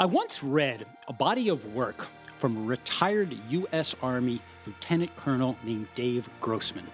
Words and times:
I 0.00 0.06
once 0.06 0.42
read 0.42 0.86
a 1.08 1.12
body 1.12 1.50
of 1.50 1.74
work 1.74 2.06
from 2.38 2.56
a 2.56 2.60
retired 2.62 3.36
U.S. 3.50 3.94
Army 4.02 4.40
lieutenant 4.64 5.14
colonel 5.14 5.58
named 5.62 5.88
Dave 5.94 6.26
Grossman. 6.40 6.86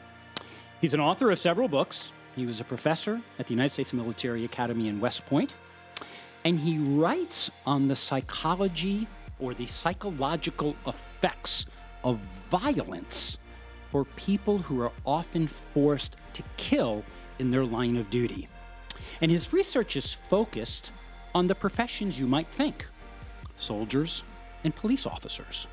He's 0.80 0.92
an 0.92 0.98
author 0.98 1.30
of 1.30 1.38
several 1.38 1.68
books. 1.68 2.10
He 2.34 2.46
was 2.46 2.58
a 2.58 2.64
professor 2.64 3.20
at 3.38 3.46
the 3.46 3.54
United 3.54 3.70
States 3.70 3.92
Military 3.92 4.44
Academy 4.44 4.88
in 4.88 4.98
West 4.98 5.24
Point. 5.26 5.52
And 6.44 6.58
he 6.58 6.78
writes 6.78 7.48
on 7.64 7.86
the 7.86 7.94
psychology 7.94 9.06
or 9.38 9.54
the 9.54 9.68
psychological 9.68 10.74
effects 10.84 11.66
of 12.02 12.18
violence 12.50 13.38
for 13.92 14.04
people 14.16 14.58
who 14.58 14.82
are 14.82 14.90
often 15.04 15.46
forced 15.46 16.16
to 16.32 16.42
kill 16.56 17.04
in 17.38 17.52
their 17.52 17.64
line 17.64 17.96
of 17.98 18.10
duty. 18.10 18.48
And 19.20 19.30
his 19.30 19.52
research 19.52 19.94
is 19.94 20.12
focused 20.12 20.90
on 21.36 21.46
the 21.46 21.54
professions 21.54 22.18
you 22.18 22.26
might 22.26 22.48
think 22.48 22.86
soldiers 23.56 24.22
and 24.64 24.74
police 24.74 25.06
officers. 25.06 25.66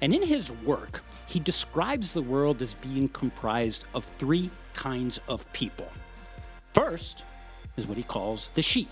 And 0.00 0.14
in 0.14 0.22
his 0.22 0.50
work, 0.50 1.02
he 1.26 1.40
describes 1.40 2.12
the 2.12 2.22
world 2.22 2.62
as 2.62 2.74
being 2.74 3.08
comprised 3.08 3.84
of 3.94 4.04
three 4.18 4.50
kinds 4.74 5.20
of 5.28 5.50
people. 5.52 5.88
First 6.72 7.24
is 7.76 7.86
what 7.86 7.96
he 7.96 8.02
calls 8.02 8.48
the 8.54 8.62
sheep. 8.62 8.90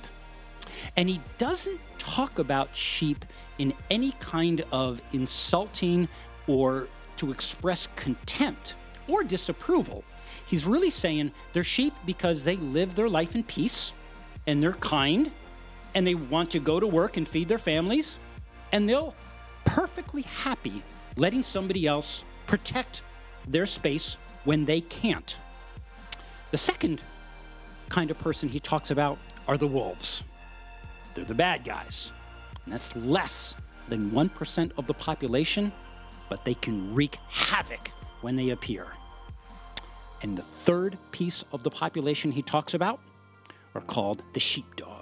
And 0.96 1.08
he 1.08 1.20
doesn't 1.38 1.80
talk 1.98 2.38
about 2.38 2.74
sheep 2.76 3.24
in 3.58 3.72
any 3.90 4.12
kind 4.20 4.64
of 4.70 5.00
insulting 5.12 6.08
or 6.46 6.88
to 7.16 7.32
express 7.32 7.88
contempt 7.96 8.74
or 9.08 9.24
disapproval. 9.24 10.04
He's 10.46 10.64
really 10.64 10.90
saying 10.90 11.32
they're 11.52 11.64
sheep 11.64 11.94
because 12.06 12.44
they 12.44 12.56
live 12.56 12.94
their 12.94 13.08
life 13.08 13.34
in 13.34 13.42
peace 13.42 13.92
and 14.46 14.62
they're 14.62 14.72
kind 14.72 15.30
and 15.98 16.06
they 16.06 16.14
want 16.14 16.48
to 16.52 16.60
go 16.60 16.78
to 16.78 16.86
work 16.86 17.16
and 17.16 17.26
feed 17.26 17.48
their 17.48 17.58
families 17.58 18.20
and 18.70 18.88
they'll 18.88 19.16
perfectly 19.64 20.22
happy 20.22 20.80
letting 21.16 21.42
somebody 21.42 21.88
else 21.88 22.22
protect 22.46 23.02
their 23.48 23.66
space 23.66 24.16
when 24.44 24.64
they 24.64 24.80
can't. 24.80 25.36
The 26.52 26.56
second 26.56 27.00
kind 27.88 28.12
of 28.12 28.18
person 28.20 28.48
he 28.48 28.60
talks 28.60 28.92
about 28.92 29.18
are 29.48 29.58
the 29.58 29.66
wolves. 29.66 30.22
They're 31.14 31.24
the 31.24 31.34
bad 31.34 31.64
guys. 31.64 32.12
And 32.64 32.72
that's 32.72 32.94
less 32.94 33.56
than 33.88 34.12
1% 34.12 34.70
of 34.78 34.86
the 34.86 34.94
population, 34.94 35.72
but 36.28 36.44
they 36.44 36.54
can 36.54 36.94
wreak 36.94 37.18
havoc 37.28 37.90
when 38.20 38.36
they 38.36 38.50
appear. 38.50 38.86
And 40.22 40.38
the 40.38 40.42
third 40.42 40.96
piece 41.10 41.44
of 41.50 41.64
the 41.64 41.70
population 41.70 42.30
he 42.30 42.42
talks 42.42 42.74
about 42.74 43.00
are 43.74 43.80
called 43.80 44.22
the 44.32 44.40
sheepdogs. 44.40 44.97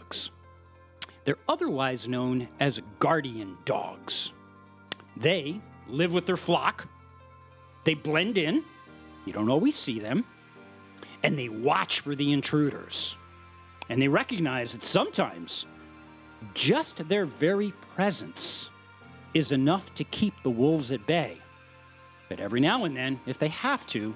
They're 1.27 1.37
otherwise 1.49 2.07
known 2.07 2.49
as 2.61 2.81
guardian 3.01 3.59
dogs. 3.65 4.33
They 5.17 5.61
live 5.89 6.13
with 6.13 6.25
their 6.25 6.37
flock, 6.37 6.87
they 7.85 7.95
blend 7.95 8.39
in, 8.39 8.63
you 9.25 9.33
don't 9.33 9.51
always 9.51 9.75
see 9.75 9.99
them, 9.99 10.25
and 11.25 11.37
they 11.37 11.49
watch 11.49 12.01
for 12.01 12.15
the 12.15 12.33
intruders. 12.33 13.17
And 13.89 14.01
they 14.01 14.09
recognize 14.09 14.73
that 14.73 14.85
sometimes 14.85 15.67
just 16.55 17.09
their 17.09 17.27
very 17.27 17.73
presence 17.97 18.71
is 19.35 19.51
enough 19.51 19.93
to 19.97 20.05
keep 20.05 20.35
the 20.45 20.51
wolves 20.51 20.93
at 20.93 21.07
bay. 21.07 21.39
But 22.29 22.39
every 22.39 22.61
now 22.61 22.85
and 22.85 22.97
then, 22.97 23.21
if 23.27 23.39
they 23.39 23.49
have 23.49 23.85
to, 23.89 24.15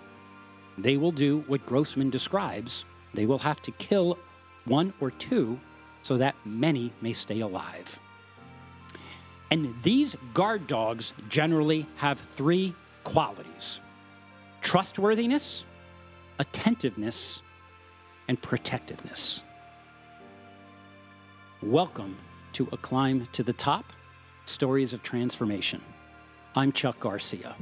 they 0.79 0.97
will 0.97 1.13
do 1.13 1.43
what 1.49 1.67
Grossman 1.67 2.11
describes. 2.11 2.85
They 3.15 3.27
will 3.27 3.39
have 3.39 3.61
to 3.63 3.73
kill 3.73 4.17
one 4.65 4.93
or 5.01 5.11
two 5.11 5.59
so 6.03 6.17
that 6.17 6.35
many 6.45 6.93
may 7.01 7.13
stay 7.13 7.41
alive. 7.41 7.99
And 9.51 9.75
these 9.83 10.15
guard 10.33 10.67
dogs 10.67 11.13
generally 11.29 11.87
have 11.97 12.19
three 12.19 12.75
qualities 13.05 13.81
trustworthiness, 14.63 15.65
attentiveness, 16.39 17.43
and 18.29 18.41
protectiveness. 18.41 19.43
Welcome 21.63 22.17
to 22.53 22.69
A 22.73 22.77
Climb 22.77 23.27
to 23.33 23.43
the 23.43 23.53
Top 23.53 23.85
Stories 24.47 24.95
of 24.95 25.03
Transformation. 25.03 25.83
I'm 26.55 26.73
Chuck 26.73 27.01
Garcia, 27.01 27.57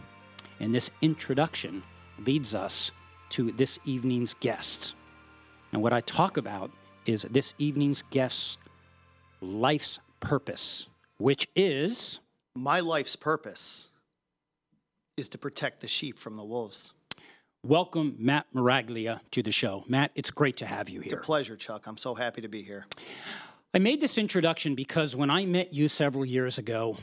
and 0.61 0.75
this 0.75 0.91
introduction 1.03 1.83
leads 2.19 2.55
us 2.55 2.93
to 3.31 3.53
this 3.53 3.79
evening's 3.85 4.35
guests. 4.35 4.95
And 5.73 5.83
what 5.83 5.93
I 5.93 6.01
talk 6.01 6.37
about 6.37 6.71
is 7.09 7.27
this 7.31 7.55
evening's 7.57 8.03
guest's 8.11 8.59
life's 9.41 9.99
purpose, 10.21 10.89
which 11.17 11.49
is 11.57 12.21
My 12.55 12.81
life's 12.81 13.17
purpose 13.17 13.89
is 15.17 15.27
to 15.29 15.39
protect 15.39 15.81
the 15.81 15.89
sheep 15.89 16.19
from 16.19 16.37
the 16.37 16.45
wolves. 16.45 16.93
welcome 17.65 18.15
Matt 18.19 18.47
Miraglia 18.55 19.21
to 19.31 19.43
the 19.43 19.51
show. 19.51 19.85
Matt, 19.89 20.13
it's 20.15 20.31
great 20.31 20.59
to 20.59 20.67
have 20.67 20.89
you 20.91 21.01
here. 21.01 21.07
It's 21.07 21.13
a 21.15 21.17
pleasure, 21.17 21.57
Chuck. 21.57 21.87
I'm 21.87 21.97
so 21.97 22.15
happy 22.15 22.43
to 22.43 22.49
be 22.49 22.63
here. 22.63 22.87
I 23.75 23.79
made 23.79 24.01
this 24.01 24.19
introduction 24.19 24.75
because 24.75 25.17
when 25.17 25.31
I 25.31 25.47
met 25.47 25.73
you 25.73 25.89
several 25.89 26.25
years 26.27 26.59
ago, 26.59 26.99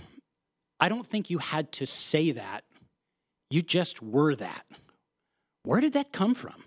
I 0.80 0.88
don't 0.88 1.08
think 1.08 1.30
you 1.30 1.40
had 1.40 1.72
to 1.74 1.88
say 1.88 2.32
that. 2.32 2.64
You 3.50 3.62
just 3.64 4.02
were 4.04 4.36
that. 4.36 4.66
Where 5.64 5.82
did 5.82 5.94
that 5.94 6.12
come 6.12 6.36
from? 6.36 6.64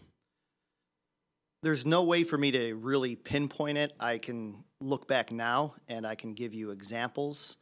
There's 1.62 1.84
no 1.84 2.02
way 2.02 2.24
for 2.24 2.38
me 2.38 2.50
to 2.52 2.74
really 2.74 3.16
pinpoint 3.16 3.78
it. 3.78 3.92
I 3.98 4.18
can 4.18 4.64
look 4.80 5.08
back 5.08 5.32
now 5.32 5.74
and 5.88 6.06
I 6.06 6.14
can 6.14 6.34
give 6.34 6.54
you 6.54 6.70
examples 6.70 7.56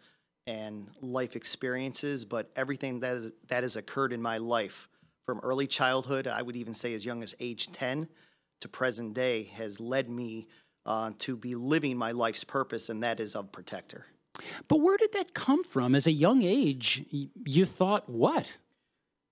and 0.47 0.89
life 1.01 1.34
experiences, 1.34 2.25
but 2.25 2.51
everything 2.55 3.01
that, 3.01 3.17
is, 3.17 3.33
that 3.49 3.62
has 3.62 3.77
occurred 3.77 4.12
in 4.12 4.23
my 4.23 4.39
life 4.39 4.89
from 5.25 5.41
early 5.43 5.67
childhood, 5.67 6.27
I 6.27 6.43
would 6.43 6.56
even 6.56 6.75
say 6.75 6.95
as 6.95 7.05
young 7.05 7.23
as 7.23 7.35
age 7.41 7.73
10 7.73 8.09
to 8.61 8.69
present 8.69 9.15
day, 9.15 9.45
has 9.55 9.81
led 9.81 10.09
me 10.09 10.47
uh, 10.87 11.11
to 11.19 11.37
be 11.37 11.55
living 11.55 11.97
my 11.97 12.12
life's 12.12 12.45
purpose, 12.45 12.89
and 12.89 13.03
that 13.03 13.19
is 13.19 13.35
of 13.35 13.51
protector. 13.51 14.06
But 14.69 14.81
where 14.81 14.97
did 14.97 15.12
that 15.15 15.35
come 15.35 15.65
from? 15.65 15.95
As 15.95 16.06
a 16.06 16.12
young 16.12 16.43
age, 16.43 17.05
you 17.11 17.65
thought 17.65 18.09
what? 18.09 18.53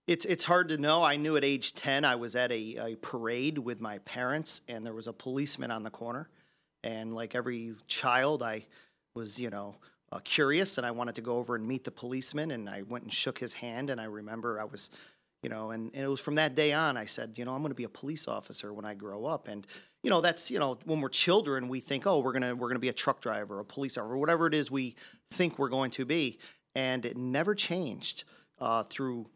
It's 0.07 0.27
it's 0.27 0.45
hard 0.45 0.69
to 0.69 0.77
know. 0.77 1.03
I 1.03 1.17
knew 1.17 1.37
at 1.37 1.45
age 1.45 1.75
ten 1.75 2.05
I 2.05 2.17
was 2.17 2.37
at 2.37 2.53
a, 2.53 2.77
a 2.77 2.97
parade 2.97 3.57
with 3.57 3.81
my 3.81 3.99
parents, 3.99 4.61
and 4.69 4.85
there 4.85 4.93
was 4.93 5.07
a 5.07 5.13
policeman 5.15 5.71
on 5.71 5.83
the 5.83 5.91
corner. 5.91 6.29
And 6.83 7.15
like 7.15 7.35
every 7.35 7.75
child, 7.87 8.43
I 8.43 8.67
was 9.15 9.41
you 9.41 9.49
know 9.49 9.77
uh, 10.13 10.19
curious, 10.23 10.77
and 10.77 10.87
I 10.87 10.91
wanted 10.91 11.15
to 11.15 11.23
go 11.23 11.39
over 11.39 11.57
and 11.57 11.67
meet 11.67 11.85
the 11.85 11.91
policeman. 11.91 12.51
And 12.51 12.69
I 12.69 12.83
went 12.83 13.05
and 13.05 13.13
shook 13.13 13.39
his 13.39 13.55
hand, 13.55 13.89
and 13.89 13.99
I 13.99 14.05
remember 14.05 14.61
I 14.61 14.65
was, 14.65 14.91
you 15.43 15.49
know, 15.49 15.71
and, 15.71 15.91
and 15.95 16.05
it 16.05 16.09
was 16.09 16.21
from 16.21 16.35
that 16.35 16.55
day 16.55 16.75
on 16.75 16.99
I 16.99 17.07
said, 17.07 17.39
you 17.39 17.47
know, 17.47 17.55
I'm 17.55 17.63
going 17.63 17.71
to 17.71 17.75
be 17.75 17.85
a 17.85 17.89
police 17.89 18.29
officer 18.29 18.75
when 18.75 18.85
I 18.85 18.93
grow 18.93 19.25
up. 19.25 19.49
And 19.49 19.67
you 20.03 20.11
know, 20.11 20.21
that's 20.21 20.51
you 20.51 20.59
know, 20.59 20.77
when 20.85 21.01
we're 21.01 21.09
children, 21.09 21.67
we 21.67 21.81
think, 21.81 22.07
oh, 22.07 22.19
we're 22.19 22.35
gonna 22.35 22.55
we're 22.55 22.69
gonna 22.69 22.79
be 22.79 22.91
a 22.91 22.93
truck 22.93 23.23
driver, 23.23 23.59
a 23.59 23.65
police 23.65 23.97
officer, 23.97 24.19
whatever 24.19 24.47
it 24.47 24.53
is 24.53 24.71
we 24.71 24.97
think 25.31 25.59
we're 25.59 25.71
going 25.71 25.93
to 25.93 26.05
be. 26.05 26.39
And 26.75 27.07
it 27.07 27.17
never 27.17 27.55
changed 27.55 28.25
uh, 28.59 28.83
through 28.83 29.29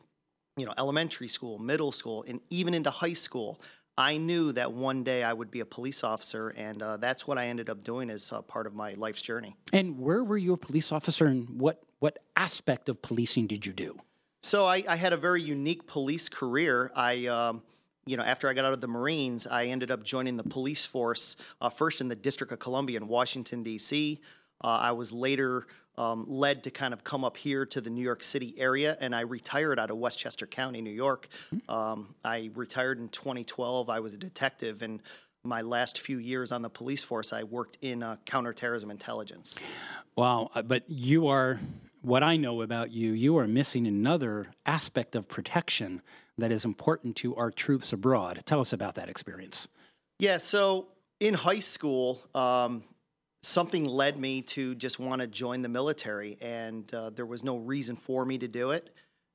you 0.59 0.67
know, 0.67 0.75
elementary 0.79 1.29
school, 1.29 1.59
middle 1.59 1.93
school, 1.93 2.25
and 2.27 2.41
even 2.51 2.75
into 2.75 2.91
high 2.91 3.13
school, 3.13 3.61
I 3.97 4.17
knew 4.17 4.53
that 4.53 4.73
one 4.73 5.03
day 5.03 5.25
I 5.25 5.33
would 5.33 5.51
be 5.51 5.61
a 5.61 5.67
police 5.67 6.05
officer, 6.05 6.51
and 6.51 6.83
uh, 6.83 6.97
that's 6.99 7.27
what 7.27 7.37
I 7.37 7.49
ended 7.49 7.69
up 7.69 7.85
doing 7.85 8.11
as 8.11 8.31
uh, 8.31 8.43
part 8.43 8.67
of 8.67 8.75
my 8.75 8.95
life's 8.95 9.21
journey. 9.21 9.57
And 9.73 9.99
where 9.99 10.23
were 10.23 10.39
you 10.39 10.53
a 10.53 10.57
police 10.57 10.93
officer 10.93 11.27
and 11.27 11.49
what, 11.51 11.83
what 11.99 12.21
aspect 12.37 12.89
of 12.89 13.03
policing 13.03 13.49
did 13.49 13.67
you 13.67 13.73
do? 13.73 13.99
So 14.43 14.67
I, 14.67 14.85
I 14.89 14.95
had 14.95 15.13
a 15.13 15.17
very 15.17 15.43
unique 15.43 15.89
police 15.89 16.29
career. 16.29 16.93
I, 16.95 17.27
um, 17.27 17.63
you 18.07 18.17
know, 18.17 18.23
after 18.23 18.49
I 18.49 18.53
got 18.53 18.65
out 18.65 18.73
of 18.73 18.81
the 18.81 18.87
Marines, 18.87 19.49
I 19.49 19.67
ended 19.67 19.91
up 19.91 20.05
joining 20.05 20.37
the 20.37 20.45
police 20.45 20.85
force 20.85 21.35
uh, 21.61 21.69
first 21.69 22.01
in 22.01 22.07
the 22.07 22.15
District 22.15 22.53
of 22.53 22.61
Columbia 22.61 22.99
in 22.99 23.09
Washington 23.09 23.65
D.C. 23.65 24.21
Uh, 24.63 24.67
I 24.67 24.93
was 24.93 25.13
later 25.13 25.67
um, 25.99 26.25
led 26.29 26.63
to 26.65 26.71
kind 26.71 26.95
of 26.95 27.03
come 27.03 27.25
up 27.25 27.37
here 27.37 27.67
to 27.67 27.81
the 27.81 27.91
New 27.91 28.03
York 28.03 28.23
City 28.23 28.55
area, 28.57 28.97
and 29.01 29.15
I 29.15 29.23
retired 29.23 29.79
out 29.79 29.91
of 29.91 29.99
Westchester 29.99 30.47
County, 30.47 30.81
New 30.81 30.93
York. 30.93 31.29
Um, 31.69 32.15
I 32.25 32.51
retired 32.55 32.99
in 33.01 33.09
2012. 33.09 33.91
I 33.91 33.99
was 33.99 34.15
a 34.15 34.17
detective, 34.17 34.83
and 34.83 35.03
my 35.45 35.61
last 35.61 36.01
few 36.01 36.19
years 36.19 36.53
on 36.53 36.63
the 36.63 36.71
police 36.71 37.03
force, 37.03 37.33
I 37.33 37.43
worked 37.43 37.79
in 37.83 38.03
uh, 38.03 38.17
counterterrorism 38.25 38.91
intelligence. 38.91 39.59
Wow, 40.17 40.51
uh, 40.55 40.63
but 40.63 40.85
you 40.89 41.27
are, 41.27 41.59
what 42.03 42.23
I 42.23 42.37
know 42.37 42.63
about 42.63 42.93
you, 42.93 43.13
you 43.13 43.37
are 43.37 43.49
missing 43.49 43.87
another 43.87 44.53
aspect 44.67 45.17
of 45.17 45.27
protection 45.27 46.01
that 46.39 46.53
is 46.53 46.65
important 46.65 47.17
to 47.17 47.35
our 47.35 47.51
troops 47.51 47.93
abroad. 47.93 48.41
Tell 48.47 48.61
us 48.61 48.73
about 48.73 48.95
that 48.95 49.09
experience. 49.09 49.67
Yeah, 50.21 50.39
so 50.39 50.89
in 51.19 51.35
high 51.35 51.59
school, 51.59 52.21
um, 52.35 52.85
something 53.43 53.85
led 53.85 54.19
me 54.19 54.43
to 54.43 54.75
just 54.75 54.99
want 54.99 55.21
to 55.21 55.27
join 55.27 55.63
the 55.63 55.69
military, 55.69 56.37
and 56.41 56.93
uh, 56.95 57.11
there 57.11 57.27
was 57.27 57.45
no 57.45 57.57
reason 57.57 57.97
for 57.97 58.25
me 58.25 58.39
to 58.39 58.49
do 58.49 58.71
it. 58.73 58.91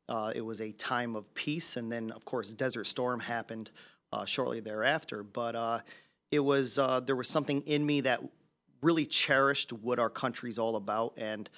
Uh, 0.09 0.31
it 0.35 0.41
was 0.41 0.61
a 0.61 0.71
time 0.73 1.15
of 1.15 1.33
peace, 1.33 1.77
and 1.77 1.91
then, 1.91 2.11
of 2.11 2.25
course, 2.25 2.53
Desert 2.53 2.85
Storm 2.85 3.19
happened 3.19 3.71
uh, 4.11 4.25
shortly 4.25 4.59
thereafter. 4.59 5.23
But 5.23 5.55
uh, 5.55 5.79
it 6.31 6.39
was 6.39 6.77
uh, 6.77 6.99
there 6.99 7.15
was 7.15 7.29
something 7.29 7.61
in 7.61 7.85
me 7.85 8.01
that 8.01 8.21
really 8.81 9.05
cherished 9.05 9.71
what 9.71 9.99
our 9.99 10.09
country's 10.09 10.59
all 10.59 10.75
about, 10.75 11.13
and 11.17 11.49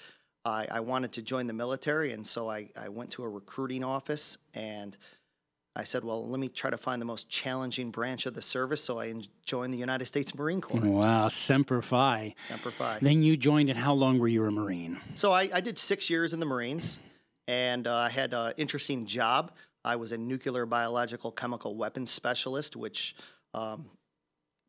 I, 0.46 0.68
I 0.70 0.80
wanted 0.82 1.12
to 1.14 1.24
join 1.24 1.48
the 1.48 1.54
military, 1.54 2.12
and 2.12 2.26
so 2.26 2.50
I, 2.50 2.70
I 2.78 2.90
went 2.90 3.12
to 3.12 3.24
a 3.24 3.30
recruiting 3.30 3.84
office 3.84 4.38
and 4.54 4.96
I 5.78 5.84
said, 5.84 6.06
well, 6.06 6.26
let 6.28 6.40
me 6.40 6.48
try 6.48 6.70
to 6.70 6.78
find 6.78 7.02
the 7.02 7.06
most 7.06 7.30
challenging 7.30 7.92
branch 7.92 8.26
of 8.26 8.34
the 8.34 8.42
service. 8.42 8.82
So 8.82 9.00
I 9.00 9.14
joined 9.46 9.74
the 9.74 9.78
United 9.78 10.06
States 10.06 10.34
Marine 10.34 10.62
Corps. 10.62 10.80
Wow, 10.80 11.28
Semper 11.28 11.82
Fi. 11.82 12.34
Semper 12.48 12.72
Fi. 12.72 13.00
Then 13.02 13.24
you 13.24 13.36
joined, 13.36 13.70
and 13.70 13.78
how 13.78 13.94
long 13.94 14.18
were 14.18 14.30
you 14.30 14.46
a 14.46 14.52
Marine? 14.52 15.00
So 15.16 15.34
I, 15.34 15.50
I 15.54 15.60
did 15.60 15.78
six 15.78 16.10
years 16.10 16.34
in 16.34 16.40
the 16.40 16.46
Marines, 16.46 17.00
and 17.48 17.88
uh, 17.88 17.94
I 17.94 18.10
had 18.10 18.34
an 18.34 18.54
interesting 18.56 19.06
job. 19.06 19.52
I 19.84 19.98
was 19.98 20.14
a 20.14 20.18
nuclear 20.18 20.66
biological 20.66 21.32
chemical 21.32 21.76
weapons 21.76 22.10
specialist, 22.10 22.78
which 22.78 23.16
um, 23.54 23.86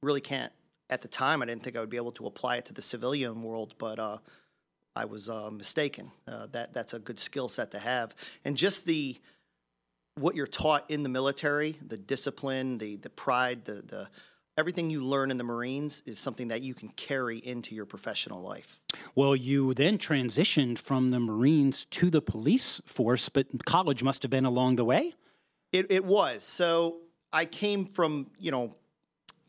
really 0.02 0.20
can't, 0.20 0.52
at 0.91 1.02
the 1.02 1.09
time, 1.09 1.41
I 1.41 1.47
didn't 1.47 1.62
think 1.62 1.76
I 1.76 1.81
would 1.81 1.91
be 1.91 1.97
able 1.97 2.12
to 2.12 2.26
apply 2.26 2.56
it 2.56 2.64
to 2.67 2.75
the 2.75 2.82
civilian 2.82 3.43
world, 3.43 3.75
but 3.79 3.99
uh, 3.99 4.19
I 4.97 5.05
was 5.05 5.29
uh, 5.29 5.50
mistaken. 5.50 6.11
Uh, 6.26 6.49
that 6.52 6.75
That's 6.75 6.94
a 6.94 6.99
good 6.99 7.20
skill 7.20 7.49
set 7.49 7.70
to 7.70 7.79
have. 7.79 8.14
And 8.44 8.56
just 8.56 8.87
the 8.87 9.19
what 10.18 10.34
you're 10.34 10.46
taught 10.46 10.90
in 10.90 11.02
the 11.02 11.08
military, 11.08 11.76
the 11.86 11.96
discipline, 11.96 12.78
the 12.78 12.96
the 12.96 13.10
pride, 13.10 13.64
the 13.64 13.82
the 13.86 14.08
everything 14.58 14.88
you 14.88 15.04
learn 15.04 15.30
in 15.30 15.36
the 15.36 15.44
Marines 15.44 16.02
is 16.06 16.18
something 16.18 16.48
that 16.48 16.62
you 16.62 16.72
can 16.72 16.88
carry 16.90 17.38
into 17.38 17.74
your 17.74 17.84
professional 17.84 18.40
life. 18.40 18.78
Well, 19.14 19.36
you 19.36 19.74
then 19.74 19.98
transitioned 19.98 20.78
from 20.78 21.10
the 21.10 21.20
Marines 21.20 21.84
to 21.90 22.08
the 22.08 22.22
police 22.22 22.80
force, 22.86 23.28
but 23.28 23.66
college 23.66 24.02
must 24.02 24.22
have 24.22 24.30
been 24.30 24.46
along 24.46 24.76
the 24.76 24.84
way. 24.84 25.14
It 25.72 25.86
it 25.90 26.04
was. 26.04 26.42
So 26.44 26.98
I 27.32 27.44
came 27.44 27.84
from, 27.84 28.30
you 28.38 28.50
know, 28.50 28.74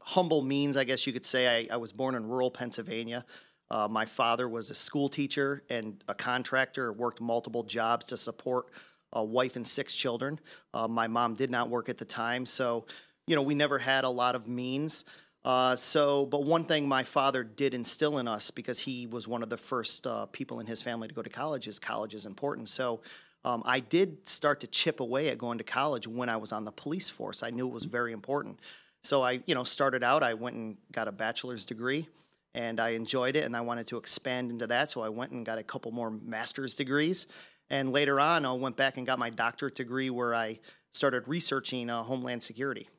humble 0.02 0.42
means, 0.42 0.76
I 0.76 0.84
guess 0.84 1.08
you 1.08 1.14
could 1.14 1.26
say. 1.26 1.68
I, 1.70 1.76
I 1.76 1.78
was 1.78 1.94
born 1.94 2.16
in 2.16 2.28
rural 2.28 2.52
Pennsylvania. 2.52 3.26
Uh, 3.70 3.88
my 3.90 4.06
father 4.06 4.48
was 4.48 4.70
a 4.70 4.76
school 4.76 5.10
teacher 5.10 5.64
and 5.70 6.02
a 6.08 6.14
contractor, 6.14 6.94
worked 6.94 7.20
multiple 7.20 7.64
jobs 7.64 8.06
to 8.08 8.18
support 8.18 8.68
a 9.14 9.24
wife 9.24 9.56
and 9.56 9.66
six 9.66 9.96
children. 9.96 10.40
Uh, 10.74 10.88
my 10.88 11.08
mom 11.08 11.36
did 11.36 11.50
not 11.50 11.70
work 11.70 11.90
at 11.90 11.98
the 11.98 12.06
time, 12.06 12.46
so 12.46 12.86
you 13.26 13.36
know 13.36 13.42
we 13.42 13.56
never 13.56 13.80
had 13.80 14.04
a 14.04 14.10
lot 14.10 14.36
of 14.36 14.48
means. 14.48 15.06
Uh, 15.46 15.76
so, 15.76 16.26
but 16.26 16.44
one 16.44 16.66
thing 16.66 16.88
my 16.88 17.04
father 17.04 17.44
did 17.44 17.74
instill 17.74 18.18
in 18.18 18.28
us 18.28 18.52
because 18.52 18.80
he 18.80 19.08
was 19.08 19.28
one 19.28 19.42
of 19.42 19.50
the 19.50 19.58
first 19.58 20.06
uh, 20.06 20.26
people 20.28 20.60
in 20.60 20.66
his 20.66 20.82
family 20.82 21.08
to 21.08 21.14
go 21.14 21.22
to 21.22 21.30
college 21.30 21.68
is 21.68 21.80
college 21.80 22.14
is 22.14 22.26
important. 22.26 22.68
So, 22.68 23.00
um, 23.46 23.64
I 23.66 23.80
did 23.80 24.28
start 24.28 24.60
to 24.62 24.68
chip 24.68 25.00
away 25.00 25.30
at 25.30 25.38
going 25.38 25.58
to 25.60 25.64
college 25.64 26.06
when 26.06 26.28
I 26.28 26.36
was 26.36 26.52
on 26.52 26.66
the 26.66 26.72
police 26.72 27.10
force. 27.10 27.44
I 27.44 27.50
knew 27.50 27.66
it 27.66 27.74
was 27.74 27.86
very 27.86 28.12
important. 28.12 28.60
So 29.04 29.22
I, 29.22 29.42
you 29.46 29.56
know, 29.56 29.64
started 29.64 30.04
out. 30.04 30.22
I 30.22 30.34
went 30.34 30.58
and 30.58 30.76
got 30.92 31.08
a 31.08 31.14
bachelor's 31.14 31.66
degree, 31.66 32.10
and 32.54 32.78
I 32.78 32.90
enjoyed 32.90 33.38
it, 33.38 33.46
and 33.46 33.56
I 33.56 33.62
wanted 33.62 33.88
to 33.88 33.98
expand 33.98 34.52
into 34.52 34.68
that. 34.68 34.92
So 34.92 35.00
I 35.00 35.08
went 35.08 35.32
and 35.32 35.46
got 35.46 35.60
a 35.60 35.64
couple 35.64 35.92
more 35.94 36.12
master's 36.12 36.76
degrees, 36.76 37.28
and 37.70 37.92
later 37.92 38.20
on, 38.20 38.46
I 38.46 38.54
went 38.54 38.78
back 38.78 38.98
and 38.98 39.06
got 39.06 39.20
my 39.20 39.30
doctorate 39.30 39.76
degree 39.76 40.10
where 40.10 40.34
I 40.34 40.60
started 40.94 41.28
researching 41.28 41.90
uh, 41.90 42.04
Homeland 42.04 42.44
Security. 42.44 42.90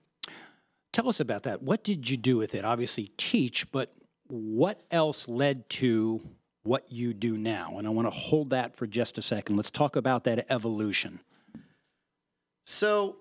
Tell 0.92 1.08
us 1.08 1.20
about 1.20 1.42
that. 1.44 1.62
What 1.62 1.84
did 1.84 2.08
you 2.08 2.16
do 2.16 2.36
with 2.36 2.54
it? 2.54 2.64
Obviously, 2.64 3.10
teach, 3.16 3.70
but 3.72 3.92
what 4.28 4.82
else 4.90 5.28
led 5.28 5.68
to 5.70 6.20
what 6.62 6.90
you 6.90 7.14
do 7.14 7.36
now? 7.36 7.76
And 7.78 7.86
I 7.86 7.90
want 7.90 8.06
to 8.06 8.10
hold 8.10 8.50
that 8.50 8.76
for 8.76 8.86
just 8.86 9.18
a 9.18 9.22
second. 9.22 9.56
Let's 9.56 9.70
talk 9.70 9.96
about 9.96 10.24
that 10.24 10.46
evolution. 10.50 11.20
So, 12.64 13.16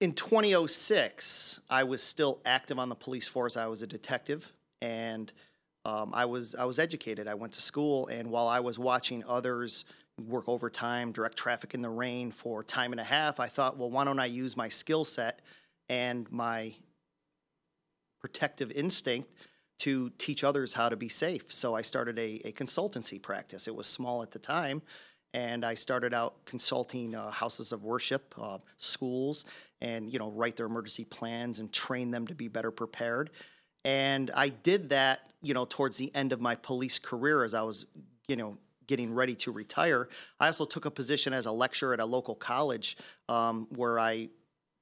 in 0.00 0.12
2006, 0.12 1.60
I 1.68 1.84
was 1.84 2.02
still 2.02 2.40
active 2.46 2.78
on 2.78 2.88
the 2.88 2.94
police 2.94 3.26
force. 3.26 3.56
I 3.56 3.66
was 3.66 3.82
a 3.82 3.86
detective, 3.86 4.50
and 4.80 5.32
um, 5.84 6.12
I 6.14 6.24
was 6.24 6.54
I 6.54 6.64
was 6.64 6.78
educated. 6.78 7.28
I 7.28 7.34
went 7.34 7.54
to 7.54 7.60
school, 7.60 8.06
and 8.06 8.30
while 8.30 8.48
I 8.48 8.60
was 8.60 8.78
watching 8.78 9.24
others 9.26 9.84
work 10.26 10.44
overtime, 10.48 11.12
direct 11.12 11.36
traffic 11.36 11.74
in 11.74 11.82
the 11.82 11.88
rain 11.88 12.30
for 12.30 12.62
time 12.62 12.92
and 12.92 13.00
a 13.00 13.04
half, 13.04 13.40
I 13.40 13.48
thought, 13.48 13.76
well, 13.76 13.90
why 13.90 14.04
don't 14.04 14.18
I 14.18 14.26
use 14.26 14.56
my 14.56 14.68
skill 14.68 15.04
set 15.04 15.42
and 15.88 16.30
my 16.30 16.74
protective 18.20 18.70
instinct 18.72 19.30
to 19.80 20.10
teach 20.18 20.42
others 20.42 20.72
how 20.72 20.88
to 20.88 20.96
be 20.96 21.08
safe? 21.08 21.52
So 21.52 21.74
I 21.74 21.82
started 21.82 22.18
a, 22.18 22.40
a 22.44 22.52
consultancy 22.52 23.20
practice. 23.20 23.68
It 23.68 23.74
was 23.74 23.86
small 23.86 24.22
at 24.22 24.30
the 24.30 24.38
time, 24.38 24.82
and 25.34 25.64
I 25.64 25.74
started 25.74 26.12
out 26.14 26.44
consulting 26.44 27.14
uh, 27.14 27.30
houses 27.30 27.72
of 27.72 27.84
worship, 27.84 28.34
uh, 28.40 28.58
schools, 28.76 29.44
and 29.80 30.12
you 30.12 30.18
know 30.18 30.30
write 30.30 30.56
their 30.56 30.66
emergency 30.66 31.04
plans 31.04 31.60
and 31.60 31.72
train 31.72 32.10
them 32.10 32.26
to 32.26 32.34
be 32.34 32.48
better 32.48 32.70
prepared. 32.70 33.30
And 33.84 34.30
I 34.34 34.48
did 34.48 34.90
that, 34.90 35.20
you 35.40 35.54
know, 35.54 35.64
towards 35.64 35.96
the 35.96 36.14
end 36.14 36.32
of 36.32 36.40
my 36.40 36.56
police 36.56 36.98
career 36.98 37.44
as 37.44 37.54
I 37.54 37.62
was, 37.62 37.86
you 38.26 38.36
know, 38.36 38.58
getting 38.88 39.14
ready 39.14 39.36
to 39.36 39.52
retire. 39.52 40.08
I 40.40 40.46
also 40.46 40.64
took 40.64 40.84
a 40.84 40.90
position 40.90 41.32
as 41.32 41.46
a 41.46 41.52
lecturer 41.52 41.94
at 41.94 42.00
a 42.00 42.04
local 42.04 42.34
college 42.34 42.96
um, 43.28 43.68
where 43.70 44.00
I 44.00 44.30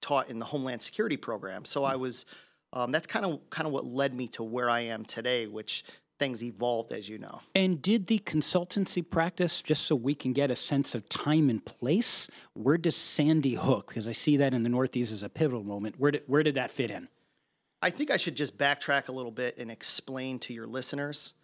taught 0.00 0.31
in 0.31 0.38
the 0.38 0.47
Homeland 0.47 0.81
Security 0.81 1.19
program. 1.19 1.67
So 1.67 1.85
I 1.85 1.97
was 1.97 2.25
um, 2.73 2.91
that's 2.91 3.06
kind 3.06 3.26
of 3.26 3.50
kind 3.50 3.67
of 3.67 3.73
what 3.73 3.85
led 3.85 4.14
me 4.14 4.29
to 4.29 4.43
where 4.43 4.70
I 4.70 4.81
am 4.81 5.05
today, 5.05 5.47
which 5.47 5.85
things 6.19 6.43
evolved 6.43 6.93
as 6.93 7.08
you 7.08 7.19
know. 7.19 7.41
And 7.55 7.82
did 7.82 8.06
the 8.06 8.20
consultancy 8.20 9.08
practice 9.08 9.61
just 9.61 9.85
so 9.85 9.94
we 9.94 10.14
can 10.14 10.32
get 10.32 10.50
a 10.50 10.56
sense 10.56 10.94
of 10.94 11.09
time 11.09 11.50
and 11.50 11.64
place? 11.64 12.29
Where 12.55 12.79
does 12.79 12.97
Sandy 12.97 13.55
Hook? 13.55 13.88
Because 13.88 14.09
I 14.09 14.12
see 14.12 14.37
that 14.38 14.55
in 14.55 14.62
the 14.62 14.69
Northeast 14.69 15.12
as 15.12 15.23
a 15.23 15.29
pivotal 15.29 15.62
moment. 15.62 15.97
Where 15.99 16.11
did 16.11 16.23
where 16.26 16.43
did 16.43 16.55
that 16.55 16.70
fit 16.70 16.91
in? 16.91 17.09
I 17.82 17.91
think 17.91 18.11
I 18.11 18.17
should 18.17 18.37
just 18.37 18.56
backtrack 18.56 19.09
a 19.09 19.12
little 19.12 19.31
bit 19.31 19.59
and 19.59 19.70
explain 19.70 20.38
to 20.41 20.55
your 20.55 20.67
listeners 20.67 21.35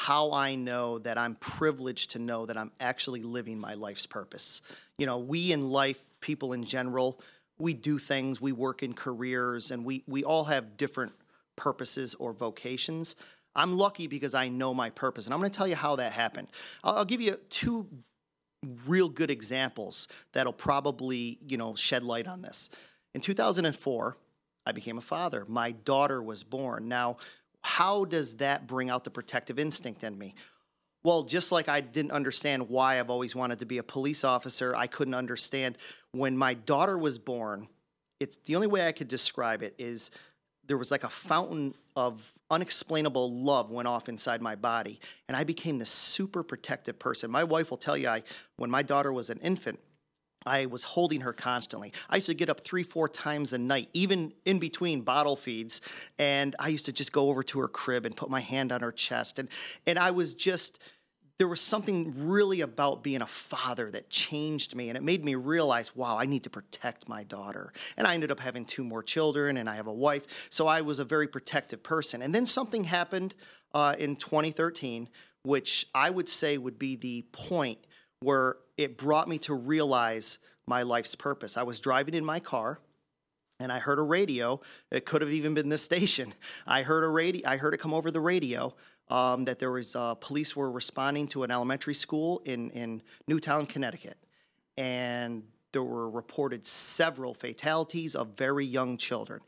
how 0.00 0.32
I 0.32 0.54
know 0.54 0.98
that 1.00 1.18
I'm 1.18 1.34
privileged 1.34 2.12
to 2.12 2.18
know 2.18 2.46
that 2.46 2.56
I'm 2.56 2.72
actually 2.80 3.22
living 3.22 3.58
my 3.58 3.74
life's 3.74 4.06
purpose. 4.06 4.62
You 4.96 5.04
know, 5.04 5.18
we 5.18 5.52
in 5.52 5.68
life, 5.68 6.00
people 6.22 6.54
in 6.54 6.64
general, 6.64 7.20
we 7.58 7.74
do 7.74 7.98
things, 7.98 8.40
we 8.40 8.52
work 8.52 8.82
in 8.82 8.94
careers, 8.94 9.70
and 9.70 9.84
we, 9.84 10.02
we 10.08 10.24
all 10.24 10.44
have 10.44 10.78
different 10.78 11.12
purposes 11.54 12.14
or 12.14 12.32
vocations. 12.32 13.14
I'm 13.54 13.76
lucky 13.76 14.06
because 14.06 14.34
I 14.34 14.48
know 14.48 14.72
my 14.72 14.88
purpose, 14.88 15.26
and 15.26 15.34
I'm 15.34 15.40
going 15.40 15.50
to 15.50 15.56
tell 15.56 15.68
you 15.68 15.76
how 15.76 15.96
that 15.96 16.12
happened. 16.12 16.48
I'll, 16.82 16.96
I'll 16.96 17.04
give 17.04 17.20
you 17.20 17.38
two 17.50 17.86
real 18.86 19.10
good 19.10 19.30
examples 19.30 20.08
that'll 20.32 20.54
probably, 20.54 21.38
you 21.46 21.58
know, 21.58 21.74
shed 21.74 22.04
light 22.04 22.26
on 22.26 22.40
this. 22.40 22.70
In 23.14 23.20
2004, 23.20 24.16
I 24.64 24.72
became 24.72 24.96
a 24.96 25.02
father. 25.02 25.44
My 25.46 25.72
daughter 25.72 26.22
was 26.22 26.42
born. 26.42 26.88
Now, 26.88 27.18
how 27.62 28.04
does 28.04 28.36
that 28.36 28.66
bring 28.66 28.90
out 28.90 29.04
the 29.04 29.10
protective 29.10 29.58
instinct 29.58 30.04
in 30.04 30.16
me? 30.18 30.34
Well, 31.02 31.22
just 31.22 31.50
like 31.50 31.68
I 31.68 31.80
didn't 31.80 32.12
understand 32.12 32.68
why 32.68 33.00
I've 33.00 33.10
always 33.10 33.34
wanted 33.34 33.60
to 33.60 33.66
be 33.66 33.78
a 33.78 33.82
police 33.82 34.22
officer, 34.22 34.74
I 34.76 34.86
couldn't 34.86 35.14
understand 35.14 35.78
when 36.12 36.36
my 36.36 36.54
daughter 36.54 36.98
was 36.98 37.18
born. 37.18 37.68
It's 38.18 38.36
the 38.36 38.54
only 38.54 38.66
way 38.66 38.86
I 38.86 38.92
could 38.92 39.08
describe 39.08 39.62
it 39.62 39.74
is 39.78 40.10
there 40.66 40.76
was 40.76 40.90
like 40.90 41.04
a 41.04 41.08
fountain 41.08 41.74
of 41.96 42.32
unexplainable 42.50 43.32
love 43.32 43.70
went 43.70 43.88
off 43.88 44.08
inside 44.08 44.42
my 44.42 44.54
body 44.54 45.00
and 45.26 45.36
I 45.36 45.44
became 45.44 45.78
this 45.78 45.90
super 45.90 46.42
protective 46.42 46.98
person. 46.98 47.30
My 47.30 47.44
wife 47.44 47.70
will 47.70 47.78
tell 47.78 47.96
you 47.96 48.08
I 48.08 48.22
when 48.56 48.70
my 48.70 48.82
daughter 48.82 49.12
was 49.12 49.30
an 49.30 49.38
infant, 49.40 49.80
I 50.46 50.66
was 50.66 50.84
holding 50.84 51.20
her 51.20 51.32
constantly. 51.32 51.92
I 52.08 52.16
used 52.16 52.26
to 52.28 52.34
get 52.34 52.48
up 52.48 52.62
three, 52.62 52.82
four 52.82 53.08
times 53.08 53.52
a 53.52 53.58
night, 53.58 53.90
even 53.92 54.32
in 54.46 54.58
between 54.58 55.02
bottle 55.02 55.36
feeds. 55.36 55.82
And 56.18 56.56
I 56.58 56.68
used 56.68 56.86
to 56.86 56.92
just 56.92 57.12
go 57.12 57.28
over 57.28 57.42
to 57.42 57.60
her 57.60 57.68
crib 57.68 58.06
and 58.06 58.16
put 58.16 58.30
my 58.30 58.40
hand 58.40 58.72
on 58.72 58.80
her 58.80 58.92
chest. 58.92 59.38
And, 59.38 59.48
and 59.86 59.98
I 59.98 60.12
was 60.12 60.32
just, 60.32 60.78
there 61.36 61.48
was 61.48 61.60
something 61.60 62.14
really 62.26 62.62
about 62.62 63.02
being 63.02 63.20
a 63.20 63.26
father 63.26 63.90
that 63.90 64.08
changed 64.08 64.74
me. 64.74 64.88
And 64.88 64.96
it 64.96 65.02
made 65.02 65.22
me 65.22 65.34
realize, 65.34 65.94
wow, 65.94 66.16
I 66.16 66.24
need 66.24 66.44
to 66.44 66.50
protect 66.50 67.06
my 67.06 67.22
daughter. 67.24 67.74
And 67.98 68.06
I 68.06 68.14
ended 68.14 68.30
up 68.30 68.40
having 68.40 68.64
two 68.64 68.84
more 68.84 69.02
children 69.02 69.58
and 69.58 69.68
I 69.68 69.76
have 69.76 69.88
a 69.88 69.92
wife. 69.92 70.22
So 70.48 70.66
I 70.66 70.80
was 70.80 70.98
a 71.00 71.04
very 71.04 71.28
protective 71.28 71.82
person. 71.82 72.22
And 72.22 72.34
then 72.34 72.46
something 72.46 72.84
happened 72.84 73.34
uh, 73.74 73.94
in 73.98 74.16
2013, 74.16 75.08
which 75.42 75.86
I 75.94 76.08
would 76.08 76.30
say 76.30 76.56
would 76.56 76.78
be 76.78 76.96
the 76.96 77.26
point 77.32 77.86
where 78.20 78.56
it 78.80 78.96
brought 78.96 79.28
me 79.28 79.36
to 79.36 79.52
realize 79.52 80.38
my 80.66 80.82
life's 80.82 81.14
purpose. 81.14 81.58
I 81.58 81.64
was 81.64 81.80
driving 81.80 82.14
in 82.14 82.24
my 82.24 82.40
car 82.40 82.80
and 83.58 83.70
I 83.70 83.78
heard 83.78 83.98
a 83.98 84.02
radio. 84.02 84.60
It 84.90 85.04
could 85.04 85.20
have 85.20 85.30
even 85.30 85.52
been 85.52 85.68
this 85.68 85.82
station. 85.82 86.32
I 86.66 86.82
heard 86.82 87.04
a 87.04 87.08
radio. 87.08 87.46
I 87.46 87.58
heard 87.58 87.74
it 87.74 87.78
come 87.78 87.92
over 87.92 88.10
the 88.10 88.20
radio 88.20 88.74
um, 89.08 89.44
that 89.44 89.58
there 89.58 89.70
was 89.70 89.94
uh, 89.94 90.14
police 90.14 90.56
were 90.56 90.70
responding 90.70 91.28
to 91.28 91.42
an 91.42 91.50
elementary 91.50 91.92
school 91.92 92.40
in 92.46 92.70
in 92.70 93.02
Newtown, 93.26 93.66
Connecticut, 93.66 94.16
and 94.78 95.42
there 95.72 95.82
were 95.82 96.08
reported 96.08 96.66
several 96.66 97.34
fatalities 97.34 98.14
of 98.14 98.28
very 98.36 98.64
young 98.64 98.96
children. 98.96 99.40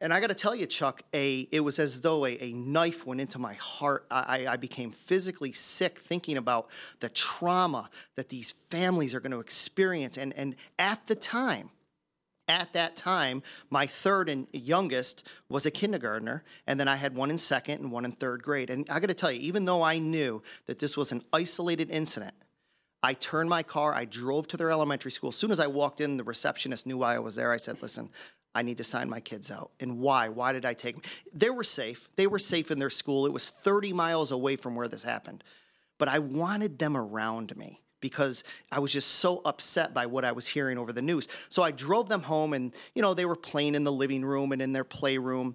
And 0.00 0.14
I 0.14 0.20
got 0.20 0.28
to 0.28 0.34
tell 0.34 0.54
you, 0.54 0.66
Chuck, 0.66 1.02
a 1.12 1.48
it 1.50 1.60
was 1.60 1.78
as 1.80 2.00
though 2.00 2.24
a, 2.24 2.38
a 2.40 2.52
knife 2.52 3.04
went 3.04 3.20
into 3.20 3.38
my 3.38 3.54
heart. 3.54 4.06
I, 4.10 4.46
I 4.46 4.56
became 4.56 4.92
physically 4.92 5.52
sick 5.52 5.98
thinking 5.98 6.36
about 6.36 6.68
the 7.00 7.08
trauma 7.08 7.90
that 8.14 8.28
these 8.28 8.54
families 8.70 9.12
are 9.12 9.20
going 9.20 9.32
to 9.32 9.40
experience. 9.40 10.16
And, 10.16 10.32
and 10.34 10.54
at 10.78 11.04
the 11.08 11.16
time, 11.16 11.70
at 12.46 12.72
that 12.72 12.96
time, 12.96 13.42
my 13.70 13.86
third 13.86 14.28
and 14.28 14.46
youngest 14.52 15.24
was 15.48 15.66
a 15.66 15.70
kindergartner, 15.70 16.44
and 16.66 16.80
then 16.80 16.88
I 16.88 16.96
had 16.96 17.14
one 17.14 17.30
in 17.30 17.36
second 17.36 17.80
and 17.80 17.92
one 17.92 18.04
in 18.04 18.12
third 18.12 18.42
grade. 18.42 18.70
And 18.70 18.88
I 18.88 19.00
got 19.00 19.08
to 19.08 19.14
tell 19.14 19.30
you, 19.30 19.40
even 19.40 19.64
though 19.64 19.82
I 19.82 19.98
knew 19.98 20.42
that 20.66 20.78
this 20.78 20.96
was 20.96 21.12
an 21.12 21.22
isolated 21.32 21.90
incident, 21.90 22.34
I 23.02 23.14
turned 23.14 23.48
my 23.48 23.62
car, 23.62 23.94
I 23.94 24.06
drove 24.06 24.48
to 24.48 24.56
their 24.56 24.70
elementary 24.70 25.10
school. 25.10 25.28
As 25.28 25.36
soon 25.36 25.52
as 25.52 25.60
I 25.60 25.68
walked 25.68 26.00
in, 26.00 26.16
the 26.16 26.24
receptionist 26.24 26.86
knew 26.86 26.98
why 26.98 27.14
I 27.14 27.20
was 27.20 27.36
there. 27.36 27.52
I 27.52 27.56
said, 27.56 27.80
Listen, 27.80 28.08
I 28.58 28.62
need 28.62 28.78
to 28.78 28.84
sign 28.84 29.08
my 29.08 29.20
kids 29.20 29.52
out. 29.52 29.70
And 29.78 30.00
why? 30.00 30.30
Why 30.30 30.52
did 30.52 30.64
I 30.64 30.74
take 30.74 30.96
them? 30.96 31.04
They 31.32 31.48
were 31.48 31.62
safe. 31.62 32.08
They 32.16 32.26
were 32.26 32.40
safe 32.40 32.72
in 32.72 32.80
their 32.80 32.90
school. 32.90 33.24
It 33.24 33.32
was 33.32 33.48
30 33.48 33.92
miles 33.92 34.32
away 34.32 34.56
from 34.56 34.74
where 34.74 34.88
this 34.88 35.04
happened. 35.04 35.44
But 35.96 36.08
I 36.08 36.18
wanted 36.18 36.76
them 36.76 36.96
around 36.96 37.56
me 37.56 37.80
because 38.00 38.42
I 38.72 38.80
was 38.80 38.92
just 38.92 39.10
so 39.10 39.42
upset 39.44 39.94
by 39.94 40.06
what 40.06 40.24
I 40.24 40.32
was 40.32 40.48
hearing 40.48 40.76
over 40.76 40.92
the 40.92 41.02
news. 41.02 41.28
So 41.50 41.62
I 41.62 41.70
drove 41.70 42.08
them 42.08 42.22
home 42.22 42.52
and, 42.52 42.74
you 42.96 43.02
know, 43.02 43.14
they 43.14 43.26
were 43.26 43.36
playing 43.36 43.76
in 43.76 43.84
the 43.84 43.92
living 43.92 44.24
room 44.24 44.50
and 44.50 44.60
in 44.60 44.72
their 44.72 44.82
playroom. 44.82 45.54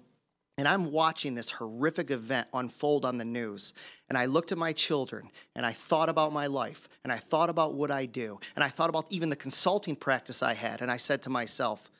And 0.56 0.66
I'm 0.66 0.90
watching 0.90 1.34
this 1.34 1.50
horrific 1.50 2.10
event 2.10 2.48
unfold 2.54 3.04
on 3.04 3.18
the 3.18 3.24
news. 3.26 3.74
And 4.08 4.16
I 4.16 4.24
looked 4.24 4.50
at 4.50 4.56
my 4.56 4.72
children 4.72 5.28
and 5.54 5.66
I 5.66 5.72
thought 5.72 6.08
about 6.08 6.32
my 6.32 6.46
life 6.46 6.88
and 7.02 7.12
I 7.12 7.18
thought 7.18 7.50
about 7.50 7.74
what 7.74 7.90
I 7.90 8.06
do. 8.06 8.40
And 8.56 8.64
I 8.64 8.70
thought 8.70 8.88
about 8.88 9.04
even 9.10 9.28
the 9.28 9.36
consulting 9.36 9.94
practice 9.94 10.42
I 10.42 10.54
had. 10.54 10.80
And 10.80 10.90
I 10.90 10.96
said 10.96 11.20
to 11.24 11.30
myself, 11.30 11.90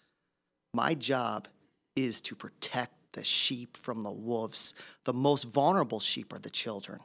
my 0.75 0.95
job 0.95 1.49
is 1.97 2.21
to 2.23 2.35
protect 2.35 2.93
the 3.12 3.25
sheep 3.25 3.76
from 3.76 4.02
the 4.02 4.11
wolves. 4.11 4.75
The 5.04 5.12
most 5.12 5.45
vulnerable 5.45 6.00
sheep 6.00 6.33
are 6.33 6.38
the 6.38 6.50
children. 6.50 7.00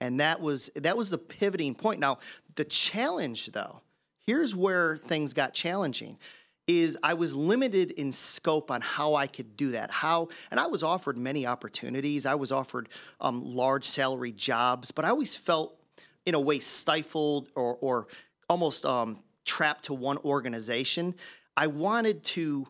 And 0.00 0.20
that 0.20 0.40
was 0.40 0.70
that 0.76 0.96
was 0.96 1.08
the 1.08 1.18
pivoting 1.18 1.74
point. 1.74 2.00
Now, 2.00 2.18
the 2.54 2.64
challenge 2.64 3.46
though, 3.52 3.80
here's 4.26 4.54
where 4.54 4.98
things 4.98 5.32
got 5.32 5.54
challenging 5.54 6.18
is 6.66 6.98
I 7.02 7.14
was 7.14 7.34
limited 7.34 7.92
in 7.92 8.10
scope 8.12 8.70
on 8.70 8.80
how 8.80 9.14
I 9.14 9.26
could 9.26 9.56
do 9.56 9.70
that. 9.70 9.90
How, 9.90 10.28
and 10.50 10.58
I 10.58 10.66
was 10.66 10.82
offered 10.82 11.16
many 11.16 11.46
opportunities. 11.46 12.26
I 12.26 12.34
was 12.34 12.50
offered 12.50 12.88
um, 13.20 13.44
large 13.44 13.84
salary 13.84 14.32
jobs, 14.32 14.90
but 14.90 15.04
I 15.04 15.10
always 15.10 15.36
felt, 15.36 15.78
in 16.24 16.34
a 16.34 16.40
way, 16.40 16.58
stifled 16.58 17.50
or, 17.54 17.78
or 17.80 18.08
almost 18.50 18.84
um, 18.84 19.20
trapped 19.44 19.84
to 19.84 19.94
one 19.94 20.18
organization. 20.18 21.14
I 21.56 21.68
wanted 21.68 22.24
to, 22.24 22.66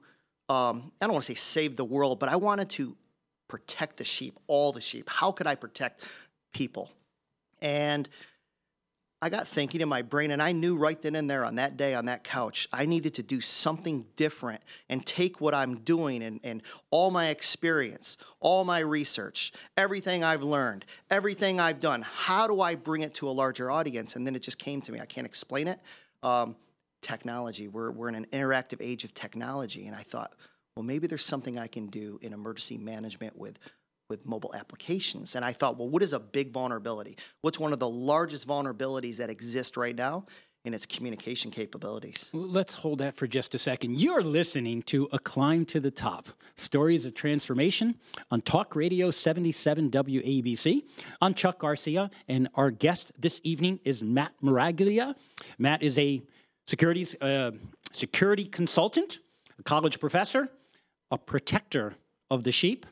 um, 0.49 0.93
I 1.01 1.07
don't 1.07 1.13
want 1.13 1.25
to 1.25 1.33
say 1.33 1.37
save 1.37 1.77
the 1.77 1.85
world, 1.85 2.19
but 2.19 2.29
I 2.29 2.37
wanted 2.37 2.71
to 2.71 2.97
protect 3.49 3.97
the 3.97 4.05
sheep, 4.05 4.39
all 4.47 4.73
the 4.73 4.81
sheep. 4.81 5.09
How 5.09 5.33
could 5.33 5.47
I 5.47 5.55
protect 5.55 6.03
people? 6.53 6.91
And 7.61 8.09
I 9.23 9.31
got 9.31 9.49
thinking 9.49 9.81
in 9.81 9.89
my 9.89 10.03
brain, 10.03 10.31
and 10.31 10.43
I 10.43 10.53
knew 10.53 10.77
right 10.77 11.01
then 11.01 11.17
and 11.17 11.29
there 11.29 11.45
on 11.45 11.55
that 11.55 11.79
day 11.79 11.95
on 11.95 12.05
that 12.05 12.23
couch, 12.23 12.69
I 12.71 12.85
needed 12.85 13.15
to 13.15 13.23
do 13.23 13.41
something 13.41 14.05
different 14.15 14.63
and 14.91 15.05
take 15.07 15.41
what 15.41 15.55
I'm 15.55 15.79
doing 15.79 16.23
and, 16.23 16.39
and 16.45 16.63
all 16.91 17.11
my 17.11 17.29
experience, 17.29 18.19
all 18.41 18.65
my 18.65 18.81
research, 18.81 19.53
everything 19.77 20.23
I've 20.23 20.43
learned, 20.43 20.85
everything 21.11 21.61
I've 21.61 21.81
done. 21.81 22.03
How 22.03 22.47
do 22.47 22.61
I 22.61 22.75
bring 22.75 23.03
it 23.03 23.15
to 23.15 23.29
a 23.29 23.33
larger 23.33 23.71
audience? 23.71 24.17
And 24.17 24.27
then 24.27 24.37
it 24.37 24.43
just 24.43 24.59
came 24.59 24.83
to 24.83 24.93
me. 24.93 25.01
I 25.01 25.07
can't 25.07 25.27
explain 25.27 25.67
it. 25.67 25.81
Um, 26.23 26.55
technology. 27.07 27.69
We're, 27.69 27.91
we're 27.91 28.09
in 28.09 28.17
an 28.17 28.27
interactive 28.33 28.79
age 28.81 29.05
of 29.05 29.15
technology. 29.15 29.87
And 29.87 29.95
I 29.95 30.03
thought, 30.03 30.35
well, 30.75 30.83
maybe 30.83 31.07
there's 31.07 31.25
something 31.25 31.59
I 31.59 31.69
can 31.69 31.87
do 31.87 32.19
in 32.23 32.33
emergency 32.33 32.77
management 32.77 33.37
with 33.37 33.59
with 34.09 34.25
mobile 34.25 34.55
applications. 34.55 35.35
And 35.35 35.45
I 35.45 35.53
thought, 35.53 35.77
well, 35.77 35.89
what 35.89 36.01
is 36.01 36.13
a 36.13 36.21
big 36.21 36.53
vulnerability? 36.53 37.17
What's 37.41 37.59
one 37.59 37.73
of 37.73 37.81
the 37.81 37.89
largest 37.89 38.47
vulnerabilities 38.47 39.17
that 39.17 39.31
exist 39.31 39.77
right 39.77 39.97
now? 39.97 40.27
in 40.67 40.75
its 40.75 40.85
communication 40.85 41.49
capabilities. 41.49 42.29
Let's 42.33 42.75
hold 42.75 42.99
that 42.99 43.15
for 43.15 43.29
just 43.29 43.55
a 43.55 43.59
second. 43.59 44.01
You're 44.01 44.25
listening 44.25 44.83
to 44.83 45.09
A 45.13 45.19
Climb 45.21 45.65
to 45.67 45.79
the 45.79 45.93
Top 45.93 46.27
Stories 46.57 47.07
of 47.07 47.15
Transformation 47.15 47.95
on 48.33 48.43
Talk 48.43 48.75
Radio 48.75 49.13
77 49.13 49.93
WABC. 49.93 50.83
I'm 51.23 51.35
Chuck 51.35 51.61
Garcia, 51.61 52.11
and 52.27 52.49
our 52.57 52.73
guest 52.73 53.13
this 53.17 53.41
evening 53.45 53.79
is 53.85 54.03
Matt 54.03 54.33
Miraglia. 54.43 55.15
Matt 55.57 55.85
is 55.85 55.97
a 56.01 56.21
securities, 56.67 57.15
uh, 57.21 57.53
security 57.93 58.45
consultant, 58.45 59.19
a 59.59 59.63
college 59.63 60.01
professor, 60.01 60.49
a 61.11 61.19
protector 61.19 61.95
of 62.31 62.45
the 62.45 62.53
sheep, 62.53 62.87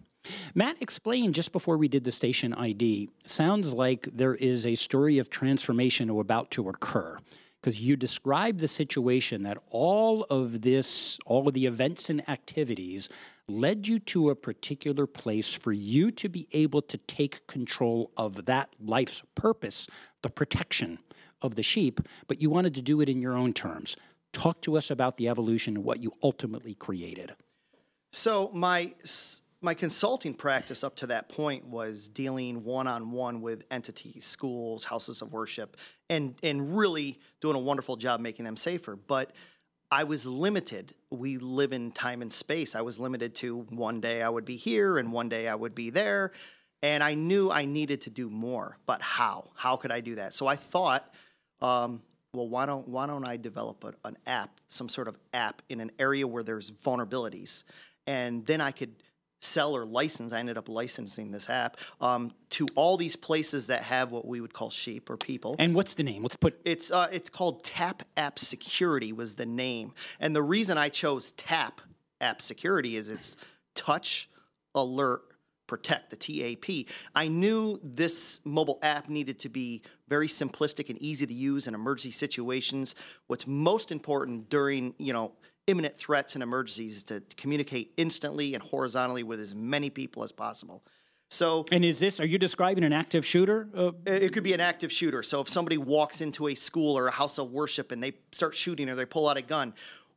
Matt 0.54 0.76
explained 0.81 1.35
just 1.35 1.52
before 1.52 1.76
we 1.76 1.88
did 1.88 2.04
the 2.04 2.12
station 2.12 2.54
ID, 2.54 3.11
sounds 3.26 3.75
like 3.75 4.09
there 4.12 4.35
is 4.35 4.66
a 4.66 4.75
story 4.75 5.19
of 5.19 5.31
transformation 5.31 6.09
about 6.11 6.50
to 6.52 6.69
occur. 6.69 7.19
Because 7.61 7.81
you 7.81 7.97
described 7.97 8.61
the 8.61 8.69
situation 8.69 9.43
that 9.45 9.57
all 9.71 10.25
of 10.25 10.61
this, 10.61 11.19
all 11.25 11.49
of 11.49 11.54
the 11.54 11.64
events 11.64 12.11
and 12.11 12.26
activities 12.28 13.09
led 13.49 13.87
you 13.87 13.99
to 13.99 14.28
a 14.28 14.35
particular 14.35 15.07
place 15.07 15.52
for 15.52 15.73
you 15.73 16.11
to 16.11 16.28
be 16.28 16.47
able 16.52 16.83
to 16.83 16.99
take 16.99 17.47
control 17.47 18.11
of 18.19 18.45
that 18.45 18.75
life's 18.78 19.23
purpose, 19.35 19.88
the 20.23 20.28
protection 20.28 20.99
of 21.45 21.55
the 21.55 21.63
sheep, 21.63 22.01
but 22.27 22.41
you 22.41 22.51
wanted 22.51 22.75
to 22.75 22.83
do 22.83 23.01
it 23.01 23.09
in 23.09 23.23
your 23.23 23.37
own 23.37 23.53
terms. 23.53 23.97
Talk 24.33 24.61
to 24.63 24.77
us 24.77 24.91
about 24.91 25.17
the 25.17 25.29
evolution 25.29 25.77
and 25.77 25.85
what 25.85 26.03
you 26.03 26.13
ultimately 26.23 26.75
created. 26.75 27.37
So, 28.11 28.51
my 28.53 28.95
my 29.61 29.75
consulting 29.75 30.35
practice 30.35 30.85
up 30.85 30.97
to 30.97 31.07
that 31.07 31.29
point 31.29 31.67
was 31.67 32.09
dealing 32.09 32.65
one 32.65 32.87
on 32.87 33.13
one 33.13 33.41
with 33.41 33.63
entities, 33.71 34.25
schools, 34.25 34.85
houses 34.85 35.23
of 35.23 35.33
worship, 35.33 35.77
and 36.11 36.35
and 36.43 36.77
really 36.77 37.21
doing 37.41 37.55
a 37.55 37.61
wonderful 37.61 37.97
job 37.97 38.21
making 38.21 38.45
them 38.45 38.57
safer. 38.57 38.97
But 38.97 39.33
I 39.91 40.05
was 40.05 40.27
limited. 40.27 40.95
We 41.11 41.39
live 41.39 41.73
in 41.73 41.93
time 41.93 42.23
and 42.23 42.33
space. 42.33 42.75
I 42.75 42.81
was 42.81 42.99
limited 42.99 43.35
to 43.37 43.61
one 43.71 44.01
day 44.01 44.23
I 44.23 44.29
would 44.29 44.45
be 44.45 44.57
here 44.57 44.99
and 44.99 45.13
one 45.13 45.29
day 45.29 45.47
I 45.47 45.55
would 45.55 45.75
be 45.75 45.91
there. 45.91 46.33
And 46.83 47.03
I 47.03 47.15
knew 47.15 47.51
I 47.51 47.65
needed 47.65 48.03
to 48.03 48.11
do 48.11 48.29
more, 48.29 48.77
but 48.85 49.01
how? 49.01 49.53
How 49.55 49.77
could 49.77 49.91
I 49.91 50.01
do 50.01 50.17
that? 50.17 50.35
So 50.35 50.47
I 50.47 50.57
thought, 50.57 51.15
um, 51.61 52.03
well, 52.35 52.49
why 52.49 52.67
don't 52.67 52.89
why 52.89 53.07
don't 53.07 53.27
I 53.27 53.37
develop 53.37 53.85
a, 53.85 53.95
an 54.07 54.19
app, 54.27 54.61
some 54.69 54.89
sort 54.89 55.09
of 55.09 55.17
app 55.33 55.63
in 55.69 55.81
an 55.81 55.93
area 55.99 56.27
where 56.27 56.43
there's 56.43 56.71
vulnerabilities, 56.71 57.65
and 58.07 58.45
then 58.47 58.61
I 58.61 58.73
could 58.73 58.95
sell 59.41 59.77
or 59.77 59.85
license. 59.85 60.33
I 60.33 60.41
ended 60.41 60.59
up 60.59 60.69
licensing 60.69 61.31
this 61.31 61.49
app 61.49 61.77
um, 62.01 62.33
to 62.51 62.67
all 62.75 62.97
these 62.97 63.15
places 63.15 63.69
that 63.69 63.83
have 63.83 64.11
what 64.11 64.27
we 64.27 64.41
would 64.41 64.53
call 64.53 64.71
sheep 64.71 65.11
or 65.11 65.17
people. 65.17 65.55
And 65.59 65.75
what's 65.75 65.95
the 65.95 66.03
name? 66.03 66.23
Let's 66.23 66.37
put 66.37 66.61
it's 66.65 66.91
uh, 66.91 67.09
it's 67.13 67.31
called 67.31 67.65
Tap 67.65 68.03
App 68.17 68.39
Security 68.39 69.13
was 69.13 69.35
the 69.35 69.47
name, 69.47 69.93
and 70.19 70.35
the 70.35 70.43
reason 70.43 70.77
I 70.77 70.89
chose 70.89 71.33
Tap 71.33 71.81
App 72.21 72.43
Security 72.43 72.97
is 72.97 73.11
it's 73.11 73.37
touch, 73.75 74.29
alert, 74.75 75.23
protect 75.66 76.11
the 76.11 76.16
TAP. 76.16 76.87
I 77.14 77.28
knew 77.28 77.80
this 77.83 78.40
mobile 78.44 78.78
app 78.83 79.09
needed 79.09 79.38
to 79.40 79.49
be 79.49 79.83
very 80.09 80.28
simplistic 80.28 80.90
and 80.90 81.00
easy 81.00 81.26
to 81.26 81.35
use 81.35 81.66
in 81.66 81.75
emergency 81.75 82.11
situations. 82.11 82.94
What's 83.26 83.47
most 83.47 83.90
important 83.90 84.49
during 84.50 84.94
you 84.99 85.12
know 85.12 85.33
imminent 85.66 85.97
threats 85.97 86.35
and 86.35 86.42
emergencies 86.42 86.99
is 86.99 87.02
to 87.04 87.23
communicate 87.37 87.92
instantly 87.97 88.54
and 88.54 88.62
horizontally 88.62 89.23
with 89.23 89.40
as 89.40 89.54
many 89.54 89.90
people 89.90 90.23
as 90.23 90.33
possible. 90.33 90.83
So, 91.30 91.64
and 91.73 91.85
is 91.85 91.99
this? 91.99 92.21
Are 92.21 92.26
you 92.26 92.38
describing 92.38 92.85
an 92.85 92.92
active 92.92 93.25
shooter? 93.25 93.68
Uh, 93.76 93.92
it 94.06 94.33
could 94.33 94.44
be 94.44 94.52
an 94.52 94.61
active 94.61 94.92
shooter. 94.92 95.23
So, 95.23 95.40
if 95.40 95.49
somebody 95.49 95.78
walks 95.78 96.21
into 96.21 96.49
a 96.49 96.54
school 96.54 96.97
or 96.97 97.09
a 97.09 97.11
house 97.11 97.38
of 97.38 97.50
worship 97.50 97.92
and 97.92 98.02
they 98.02 98.12
start 98.30 98.54
shooting 98.54 98.88
or 98.88 98.94
they 98.94 99.06
pull 99.06 99.28
out 99.28 99.37
a 99.37 99.42
gun, 99.42 99.75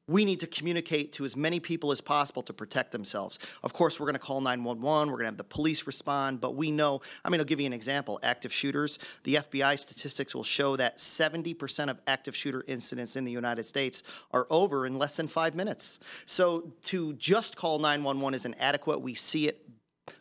we 0.08 0.24
need 0.24 0.40
to 0.40 0.48
communicate 0.48 1.12
to 1.14 1.26
as 1.26 1.36
many 1.36 1.60
people 1.60 1.92
as 1.92 2.00
possible 2.00 2.42
to 2.44 2.54
protect 2.54 2.92
themselves. 2.92 3.40
Of 3.64 3.74
course, 3.74 4.00
we're 4.00 4.06
going 4.06 4.14
to 4.14 4.20
call 4.20 4.40
911, 4.40 5.12
we're 5.12 5.18
going 5.18 5.26
to 5.26 5.32
have 5.32 5.38
the 5.38 5.44
police 5.44 5.86
respond, 5.86 6.40
but 6.40 6.56
we 6.56 6.72
know, 6.72 7.02
I 7.26 7.30
mean, 7.30 7.42
I'll 7.42 7.46
give 7.46 7.60
you 7.60 7.66
an 7.66 7.74
example 7.74 8.20
active 8.24 8.54
shooters. 8.54 9.00
The 9.24 9.36
FBI 9.36 9.78
statistics 9.78 10.34
will 10.34 10.44
show 10.44 10.78
that 10.78 10.98
70% 10.98 11.90
of 11.90 12.02
active 12.08 12.36
shooter 12.36 12.64
incidents 12.68 13.16
in 13.16 13.26
the 13.26 13.32
United 13.32 13.66
States 13.66 14.04
are 14.32 14.48
over 14.50 14.86
in 14.86 14.98
less 14.98 15.18
than 15.18 15.28
five 15.28 15.56
minutes. 15.56 16.00
So 16.26 16.72
to 16.84 17.14
just 17.14 17.58
call 17.58 17.80
911 17.80 18.34
is 18.34 18.46
inadequate. 18.46 19.02
We 19.02 19.14
see 19.14 19.48
it, 19.50 19.68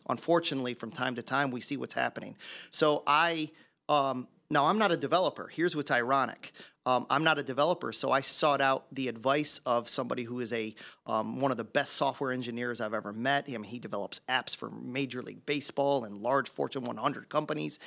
unfortunately, 0.09 0.73
from 0.73 0.91
time 0.91 1.15
to 1.15 1.23
time, 1.23 1.49
we 1.49 1.61
see 1.61 1.77
what's 1.77 1.93
happening. 1.93 2.35
So 2.71 3.03
I, 3.07 3.51
um, 3.87 4.27
now, 4.49 4.65
I'm 4.65 4.77
not 4.77 4.91
a 4.91 4.97
developer. 4.97 5.47
Here's 5.47 5.75
what's 5.75 5.91
ironic. 5.91 6.53
Um, 6.87 7.05
I'm 7.09 7.25
not 7.25 7.37
a 7.37 7.43
developer, 7.43 7.91
so 7.91 8.11
I 8.11 8.21
sought 8.21 8.61
out 8.61 8.85
the 8.93 9.09
advice 9.09 9.59
of 9.65 9.89
somebody 9.89 10.23
who 10.23 10.39
is 10.39 10.53
a 10.53 10.73
um, 11.05 11.41
one 11.41 11.51
of 11.51 11.57
the 11.57 11.65
best 11.65 11.95
software 11.95 12.31
engineers 12.31 12.79
I've 12.79 12.93
ever 12.93 13.11
met. 13.11 13.43
I 13.49 13.51
mean, 13.51 13.65
he 13.65 13.77
develops 13.77 14.21
apps 14.29 14.55
for 14.55 14.69
Major 14.69 15.21
League 15.21 15.45
Baseball 15.45 16.05
and 16.05 16.21
large 16.21 16.47
Fortune 16.47 16.85
100 16.85 17.27
companies. 17.27 17.79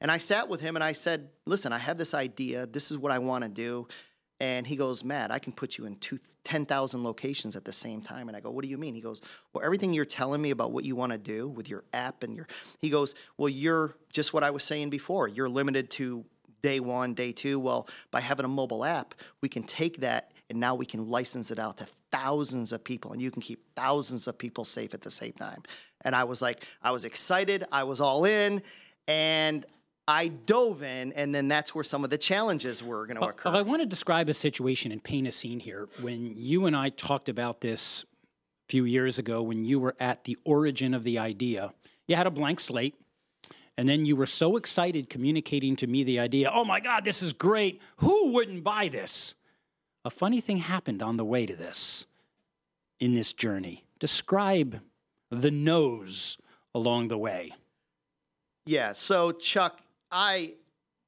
And 0.00 0.10
I 0.10 0.18
sat 0.18 0.48
with 0.48 0.60
him 0.60 0.74
and 0.74 0.82
I 0.82 0.92
said, 0.92 1.28
"Listen, 1.46 1.72
I 1.72 1.78
have 1.78 1.98
this 1.98 2.14
idea. 2.14 2.66
This 2.66 2.90
is 2.90 2.98
what 2.98 3.12
I 3.12 3.20
want 3.20 3.44
to 3.44 3.48
do." 3.48 3.86
And 4.40 4.66
he 4.66 4.74
goes, 4.74 5.02
Matt, 5.02 5.32
I 5.32 5.40
can 5.40 5.52
put 5.52 5.78
you 5.78 5.86
in 5.86 5.96
two, 5.96 6.18
10,000 6.44 7.02
locations 7.02 7.56
at 7.56 7.64
the 7.64 7.72
same 7.72 8.00
time. 8.00 8.28
And 8.28 8.36
I 8.36 8.40
go, 8.40 8.50
What 8.50 8.62
do 8.62 8.70
you 8.70 8.78
mean? 8.78 8.94
He 8.94 9.00
goes, 9.00 9.20
Well, 9.52 9.64
everything 9.64 9.92
you're 9.92 10.04
telling 10.04 10.40
me 10.40 10.50
about 10.50 10.70
what 10.70 10.84
you 10.84 10.94
want 10.94 11.12
to 11.12 11.18
do 11.18 11.48
with 11.48 11.68
your 11.68 11.84
app 11.92 12.22
and 12.22 12.36
your, 12.36 12.46
he 12.78 12.88
goes, 12.88 13.14
Well, 13.36 13.48
you're 13.48 13.96
just 14.12 14.32
what 14.32 14.44
I 14.44 14.50
was 14.50 14.62
saying 14.62 14.90
before. 14.90 15.26
You're 15.26 15.48
limited 15.48 15.90
to 15.92 16.24
day 16.62 16.80
one, 16.80 17.14
day 17.14 17.32
two. 17.32 17.58
Well, 17.58 17.88
by 18.10 18.20
having 18.20 18.44
a 18.44 18.48
mobile 18.48 18.84
app, 18.84 19.14
we 19.40 19.48
can 19.48 19.62
take 19.62 19.98
that 19.98 20.32
and 20.50 20.58
now 20.58 20.74
we 20.74 20.86
can 20.86 21.08
license 21.08 21.50
it 21.50 21.58
out 21.58 21.76
to 21.78 21.86
thousands 22.10 22.72
of 22.72 22.82
people 22.82 23.12
and 23.12 23.20
you 23.20 23.30
can 23.30 23.42
keep 23.42 23.62
thousands 23.76 24.26
of 24.26 24.38
people 24.38 24.64
safe 24.64 24.94
at 24.94 25.02
the 25.02 25.10
same 25.10 25.32
time. 25.32 25.62
And 26.02 26.14
I 26.14 26.24
was 26.24 26.40
like, 26.40 26.64
I 26.82 26.90
was 26.90 27.04
excited, 27.04 27.64
I 27.72 27.84
was 27.84 28.00
all 28.00 28.24
in, 28.24 28.62
and 29.06 29.66
I 30.06 30.28
dove 30.28 30.82
in, 30.82 31.12
and 31.12 31.34
then 31.34 31.48
that's 31.48 31.74
where 31.74 31.84
some 31.84 32.02
of 32.02 32.08
the 32.08 32.16
challenges 32.16 32.82
were 32.82 33.06
going 33.06 33.18
to 33.18 33.26
occur. 33.26 33.50
I 33.50 33.60
want 33.60 33.82
to 33.82 33.86
describe 33.86 34.30
a 34.30 34.34
situation 34.34 34.90
and 34.90 35.04
paint 35.04 35.28
a 35.28 35.32
scene 35.32 35.60
here. 35.60 35.88
When 36.00 36.34
you 36.34 36.64
and 36.64 36.74
I 36.74 36.88
talked 36.88 37.28
about 37.28 37.60
this 37.60 38.06
a 38.68 38.70
few 38.70 38.84
years 38.84 39.18
ago, 39.18 39.42
when 39.42 39.66
you 39.66 39.78
were 39.78 39.94
at 40.00 40.24
the 40.24 40.38
origin 40.44 40.94
of 40.94 41.04
the 41.04 41.18
idea, 41.18 41.74
you 42.06 42.16
had 42.16 42.26
a 42.26 42.30
blank 42.30 42.58
slate. 42.60 42.94
And 43.78 43.88
then 43.88 44.04
you 44.04 44.16
were 44.16 44.26
so 44.26 44.56
excited 44.56 45.08
communicating 45.08 45.76
to 45.76 45.86
me 45.86 46.02
the 46.02 46.18
idea, 46.18 46.50
oh 46.52 46.64
my 46.64 46.80
God, 46.80 47.04
this 47.04 47.22
is 47.22 47.32
great. 47.32 47.80
Who 47.98 48.32
wouldn't 48.32 48.64
buy 48.64 48.88
this? 48.88 49.36
A 50.04 50.10
funny 50.10 50.40
thing 50.40 50.56
happened 50.56 51.00
on 51.00 51.16
the 51.16 51.24
way 51.24 51.46
to 51.46 51.54
this, 51.54 52.04
in 52.98 53.14
this 53.14 53.32
journey. 53.32 53.84
Describe 54.00 54.80
the 55.30 55.52
nose 55.52 56.38
along 56.74 57.06
the 57.06 57.18
way. 57.18 57.52
Yeah. 58.66 58.94
So, 58.94 59.30
Chuck, 59.30 59.80
I 60.10 60.54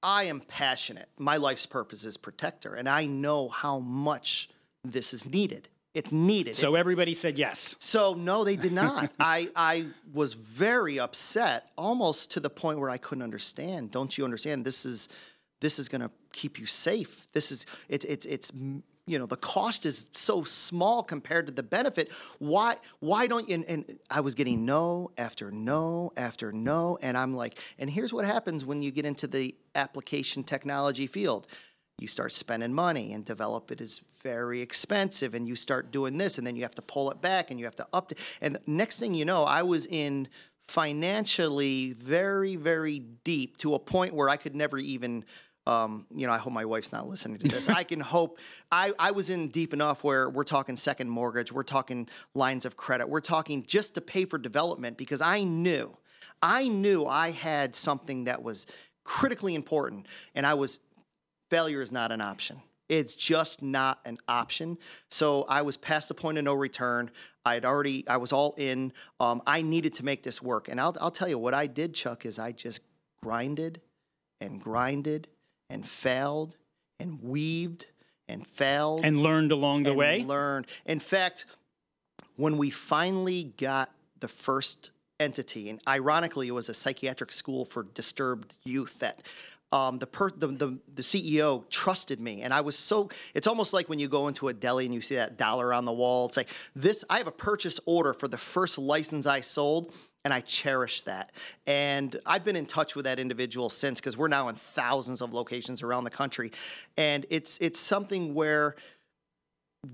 I 0.01 0.25
am 0.25 0.41
passionate. 0.41 1.09
My 1.19 1.39
life's 1.39 1.67
purpose 1.67 2.05
is 2.05 2.17
protector, 2.17 2.75
and 2.75 2.89
I 2.89 3.07
know 3.07 3.49
how 3.49 3.81
much 3.81 4.49
this 4.85 5.13
is 5.13 5.27
needed. 5.27 5.69
It's 5.93 6.13
needed. 6.13 6.55
So 6.57 6.69
It's- 6.69 6.79
everybody 6.79 7.15
said 7.15 7.37
yes. 7.39 7.75
So 7.79 8.15
no, 8.15 8.45
they 8.45 8.57
did 8.57 8.73
not. 8.73 9.11
I 9.19 9.51
I 9.57 9.87
was 10.13 10.35
very 10.35 11.01
upset, 11.01 11.71
almost 11.77 12.31
to 12.33 12.41
the 12.41 12.51
point 12.51 12.79
where 12.79 12.91
I 12.91 12.99
couldn't 12.99 13.23
understand. 13.23 13.91
Don't 13.91 14.17
you 14.17 14.25
understand? 14.25 14.65
This 14.65 14.85
is 14.87 15.09
this 15.61 15.79
is 15.79 15.89
going 15.89 16.01
to 16.01 16.11
keep 16.33 16.59
you 16.59 16.67
safe. 16.67 17.29
This 17.33 17.51
is 17.51 17.67
it's 17.89 18.05
it's 18.05 18.25
it's 18.25 18.53
you 19.07 19.19
know 19.19 19.27
the 19.27 19.37
cost 19.37 19.85
is 19.85 20.07
so 20.13 20.45
small 20.45 21.03
compared 21.03 21.47
to 21.47 21.53
the 21.53 21.65
benefit. 21.65 22.13
Why 22.39 22.77
why 23.01 23.27
don't 23.27 23.49
you? 23.49 23.57
And, 23.57 23.65
and 23.65 23.99
I 24.09 24.21
was 24.21 24.37
getting 24.37 24.65
no 24.65 25.11
after 25.19 25.51
no 25.51 26.13
after 26.17 26.53
no, 26.53 26.99
and 27.03 27.19
I'm 27.19 27.35
like, 27.35 27.59
and 27.81 27.91
here's 27.91 28.13
what 28.13 28.25
happens 28.25 28.65
when 28.65 28.81
you 28.81 28.93
get 28.93 29.05
into 29.05 29.27
the 29.27 29.57
application 29.75 30.45
technology 30.45 31.09
field 31.09 31.49
you 32.01 32.09
start 32.09 32.33
spending 32.33 32.73
money 32.73 33.13
and 33.13 33.25
develop 33.25 33.71
it 33.71 33.81
is 33.81 34.03
very 34.23 34.61
expensive 34.61 35.35
and 35.35 35.47
you 35.47 35.57
start 35.57 35.91
doing 35.91 36.19
this 36.19 36.39
and 36.39 36.47
then 36.47 36.57
you 36.57 36.63
have 36.63 36.75
to 36.75 36.83
pull 36.83 37.11
it 37.11 37.21
back 37.21 37.51
and 37.51 37.59
you 37.59 37.67
have 37.67 37.77
to 37.77 37.87
up 37.93 38.13
and 38.41 38.59
next 38.67 38.99
thing 38.99 39.15
you 39.15 39.25
know 39.25 39.45
i 39.45 39.63
was 39.63 39.87
in 39.87 40.29
financially 40.69 41.93
very 41.93 42.57
very 42.57 43.01
deep 43.25 43.57
to 43.57 43.75
a 43.75 43.79
point 43.79 44.15
where 44.15 44.29
i 44.29 44.37
could 44.37 44.55
never 44.55 44.79
even 44.79 45.25
um, 45.67 46.07
you 46.15 46.27
know, 46.27 46.33
I 46.33 46.39
hope 46.39 46.53
my 46.53 46.65
wife's 46.65 46.91
not 46.91 47.07
listening 47.07 47.39
to 47.39 47.49
this. 47.49 47.69
I 47.69 47.85
can 47.85 48.01
hope 48.01 48.39
I, 48.73 48.93
I 48.99 49.11
was 49.11 49.31
in 49.31 49.49
deep 49.49 49.73
enough 49.73 50.03
where 50.03 50.29
we're 50.29 50.43
talking 50.43 50.77
second 50.77 51.11
mortgage, 51.11 51.53
we're 51.53 51.63
talking 51.63 52.09
lines 52.35 52.65
of 52.65 52.77
credit, 52.77 53.09
we're 53.09 53.21
talking 53.21 53.65
just 53.67 53.95
to 53.95 54.01
pay 54.01 54.25
for 54.25 54.39
development 54.39 54.97
because 54.97 55.21
I 55.21 55.45
knew, 55.45 55.97
I 56.43 56.69
knew 56.69 57.05
I 57.05 57.31
had 57.31 57.77
something 57.77 58.25
that 58.25 58.43
was 58.43 58.67
critically 59.05 59.55
important 59.55 60.07
and 60.35 60.47
I 60.47 60.55
was 60.55 60.79
failure 61.51 61.83
is 61.83 61.93
not 61.93 62.13
an 62.13 62.21
option. 62.21 62.63
It's 62.89 63.15
just 63.15 63.63
not 63.63 64.01
an 64.05 64.19
option. 64.27 64.79
So 65.11 65.45
I 65.49 65.63
was 65.63 65.77
past 65.77 66.09
the 66.09 66.15
point 66.15 66.39
of 66.39 66.45
no 66.45 66.55
return. 66.55 67.11
I 67.45 67.55
had 67.55 67.65
already, 67.65 68.07
I 68.09 68.17
was 68.17 68.33
all 68.33 68.55
in. 68.57 68.93
Um, 69.21 69.43
I 69.47 69.63
needed 69.63 69.95
to 69.95 70.05
make 70.05 70.23
this 70.25 70.43
work. 70.43 70.69
And 70.69 70.81
I'll, 70.81 70.97
I'll 71.01 71.13
tell 71.13 71.29
you 71.29 71.39
what 71.39 71.55
I 71.55 71.67
did, 71.69 71.95
Chuck, 71.95 72.27
is 72.27 72.39
I 72.39 72.51
just 72.53 72.81
grinded 73.23 73.81
and 74.41 74.61
grinded 74.61 75.29
and 75.69 75.87
failed 75.87 76.57
and 76.99 77.23
weaved 77.23 77.87
and 78.29 78.45
failed 78.47 79.05
And 79.05 79.23
learned 79.23 79.53
along 79.53 79.85
the 79.85 79.91
and 79.91 79.99
way. 79.99 80.25
learned. 80.25 80.67
In 80.85 80.99
fact, 80.99 81.47
when 82.37 82.59
we 82.59 82.71
finally 82.71 83.53
got 83.57 83.91
the 84.19 84.29
first 84.29 84.91
entity, 85.21 85.69
and 85.71 85.81
ironically, 85.87 86.49
it 86.49 86.53
was 86.53 86.69
a 86.69 86.75
psychiatric 86.75 87.31
school 87.31 87.65
for 87.65 87.83
disturbed 87.85 88.55
youth 88.65 88.99
that. 88.99 89.21
Um, 89.73 89.99
the, 89.99 90.07
per- 90.07 90.31
the, 90.31 90.49
the 90.49 90.79
the 90.97 91.03
CEO 91.03 91.69
trusted 91.71 92.19
me, 92.19 92.43
and 92.43 92.53
I 92.53 92.61
was 92.61 92.77
so. 92.77 93.09
It's 93.35 93.47
almost 93.47 93.73
like 93.73 93.89
when 93.89 94.01
you 94.01 94.09
go 94.09 94.27
into 94.27 94.49
a 94.49 94.53
deli 94.53 94.85
and 94.85 94.93
you 94.93 95.01
see 95.01 95.15
that 95.15 95.37
dollar 95.37 95.73
on 95.73 95.85
the 95.85 95.93
wall. 95.93 96.27
It's 96.27 96.37
like 96.37 96.49
this. 96.75 97.05
I 97.09 97.19
have 97.19 97.29
a 97.29 97.33
purchase 97.33 97.79
order 97.87 98.13
for 98.13 98.27
the 98.27 98.39
first 98.39 98.79
license 98.79 99.27
I 99.27 99.43
sold, 99.43 99.93
and 100.25 100.35
I 100.35 100.41
cherish 100.41 101.03
that. 101.03 101.31
And 101.67 102.19
I've 102.27 102.43
been 102.43 102.57
in 102.57 102.67
touch 102.67 102.97
with 102.97 103.05
that 103.05 103.21
individual 103.21 103.69
since 103.69 104.01
because 104.01 104.17
we're 104.17 104.29
now 104.29 104.49
in 104.49 104.57
thousands 104.57 105.21
of 105.21 105.33
locations 105.33 105.83
around 105.83 106.03
the 106.03 106.11
country, 106.11 106.51
and 106.97 107.25
it's 107.31 107.57
it's 107.61 107.79
something 107.79 108.35
where 108.35 108.75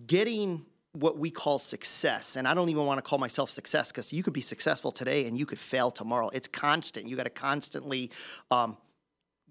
getting 0.07 0.65
what 0.93 1.19
we 1.19 1.31
call 1.31 1.59
success 1.59 2.37
and 2.37 2.49
i 2.49 2.55
don't 2.55 2.71
even 2.71 2.87
want 2.87 2.97
to 2.97 3.03
call 3.03 3.19
myself 3.19 3.51
success 3.51 3.93
because 3.93 4.13
you 4.13 4.23
could 4.23 4.33
be 4.33 4.41
successful 4.41 4.91
today 4.91 5.27
and 5.27 5.39
you 5.39 5.45
could 5.45 5.59
fail 5.59 5.91
tomorrow 5.91 6.31
it's 6.31 6.49
constant 6.49 7.07
you 7.07 7.17
got 7.17 7.25
to 7.25 7.31
constantly 7.31 8.11
um, 8.51 8.77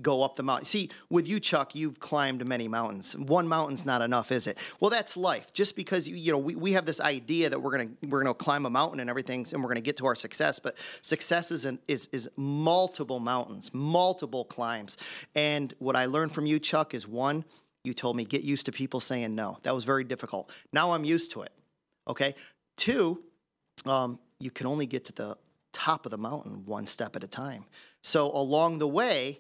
go 0.01 0.23
up 0.23 0.36
the 0.36 0.43
mountain 0.43 0.65
see 0.65 0.89
with 1.10 1.27
you 1.27 1.39
chuck 1.39 1.73
you've 1.73 1.99
climbed 1.99 2.47
many 2.47 2.67
mountains 2.67 3.15
one 3.15 3.47
mountain's 3.47 3.86
not 3.86 4.01
enough 4.01 4.31
is 4.31 4.45
it 4.45 4.58
well 4.79 4.91
that's 4.91 5.15
life 5.15 5.53
just 5.53 5.75
because 5.75 6.08
you, 6.08 6.31
know 6.31 6.38
we, 6.38 6.55
we 6.55 6.73
have 6.73 6.86
this 6.86 6.99
idea 6.99 7.49
that 7.49 7.62
we're 7.62 7.71
gonna 7.71 7.89
we're 8.10 8.21
gonna 8.21 8.34
climb 8.34 8.65
a 8.65 8.69
mountain 8.69 8.99
and 8.99 9.10
everything 9.10 9.45
and 9.53 9.63
we're 9.63 9.69
gonna 9.69 9.79
get 9.79 9.95
to 9.95 10.05
our 10.05 10.15
success 10.15 10.60
but 10.60 10.75
success 11.01 11.49
is 11.49 11.65
an, 11.65 11.79
is 11.88 12.10
is 12.12 12.29
multiple 12.36 13.19
mountains 13.19 13.71
multiple 13.73 14.43
climbs 14.43 14.97
and 15.34 15.73
what 15.79 15.95
i 15.95 16.05
learned 16.05 16.31
from 16.31 16.45
you 16.45 16.60
chuck 16.60 16.93
is 16.93 17.08
one 17.08 17.45
you 17.86 17.93
told 17.93 18.17
me 18.17 18.25
get 18.25 18.41
used 18.41 18.65
to 18.65 18.71
people 18.71 18.99
saying 18.99 19.36
no. 19.36 19.60
That 19.63 19.73
was 19.73 19.84
very 19.84 20.03
difficult. 20.03 20.49
Now 20.73 20.93
I'm 20.93 21.05
used 21.05 21.31
to 21.31 21.43
it. 21.43 21.51
Okay. 22.08 22.36
Two, 22.77 23.23
um, 23.86 24.19
you 24.39 24.51
can 24.51 24.67
only 24.67 24.86
get 24.86 25.05
to 25.05 25.13
the 25.13 25.38
top 25.71 26.05
of 26.05 26.12
the 26.12 26.17
mountain 26.17 26.63
one 26.65 26.88
step 26.88 27.15
at 27.15 27.23
a 27.23 27.27
time. 27.27 27.65
So 28.01 28.31
along 28.31 28.79
the 28.79 28.88
way, 28.88 29.39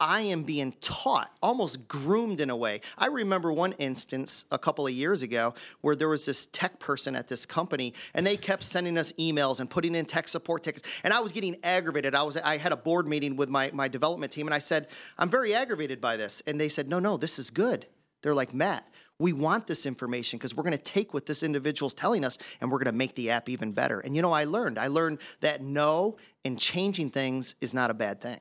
I 0.00 0.20
am 0.20 0.44
being 0.44 0.72
taught, 0.80 1.36
almost 1.42 1.88
groomed 1.88 2.40
in 2.40 2.50
a 2.50 2.56
way. 2.56 2.82
I 2.96 3.06
remember 3.06 3.52
one 3.52 3.72
instance 3.72 4.46
a 4.52 4.58
couple 4.58 4.86
of 4.86 4.92
years 4.92 5.22
ago 5.22 5.54
where 5.80 5.96
there 5.96 6.08
was 6.08 6.24
this 6.24 6.46
tech 6.46 6.78
person 6.78 7.16
at 7.16 7.26
this 7.26 7.44
company, 7.44 7.94
and 8.14 8.24
they 8.24 8.36
kept 8.36 8.62
sending 8.62 8.96
us 8.96 9.12
emails 9.12 9.58
and 9.58 9.68
putting 9.68 9.96
in 9.96 10.04
tech 10.04 10.28
support 10.28 10.62
tickets. 10.62 10.88
And 11.02 11.12
I 11.12 11.20
was 11.20 11.32
getting 11.32 11.56
aggravated. 11.64 12.14
I 12.14 12.22
was 12.22 12.36
I 12.36 12.58
had 12.58 12.70
a 12.72 12.76
board 12.76 13.08
meeting 13.08 13.34
with 13.34 13.48
my 13.48 13.70
my 13.72 13.88
development 13.88 14.30
team, 14.30 14.46
and 14.46 14.54
I 14.54 14.60
said, 14.60 14.86
"I'm 15.18 15.30
very 15.30 15.52
aggravated 15.52 16.00
by 16.00 16.16
this." 16.16 16.42
And 16.46 16.60
they 16.60 16.68
said, 16.68 16.88
"No, 16.88 17.00
no, 17.00 17.16
this 17.16 17.38
is 17.40 17.50
good." 17.50 17.86
They're 18.22 18.34
like, 18.34 18.54
"Matt, 18.54 18.86
we 19.18 19.32
want 19.32 19.66
this 19.66 19.84
information 19.84 20.38
because 20.38 20.54
we're 20.54 20.62
going 20.62 20.76
to 20.76 20.82
take 20.82 21.12
what 21.12 21.26
this 21.26 21.42
individual's 21.42 21.94
telling 21.94 22.24
us 22.24 22.38
and 22.60 22.70
we're 22.70 22.78
going 22.78 22.92
to 22.92 22.92
make 22.92 23.16
the 23.16 23.30
app 23.30 23.48
even 23.48 23.72
better." 23.72 23.98
And 23.98 24.14
you 24.14 24.22
know, 24.22 24.32
I 24.32 24.44
learned. 24.44 24.78
I 24.78 24.86
learned 24.86 25.18
that 25.40 25.60
no 25.60 26.18
and 26.44 26.56
changing 26.56 27.10
things 27.10 27.56
is 27.60 27.74
not 27.74 27.90
a 27.90 27.94
bad 27.94 28.20
thing. 28.20 28.38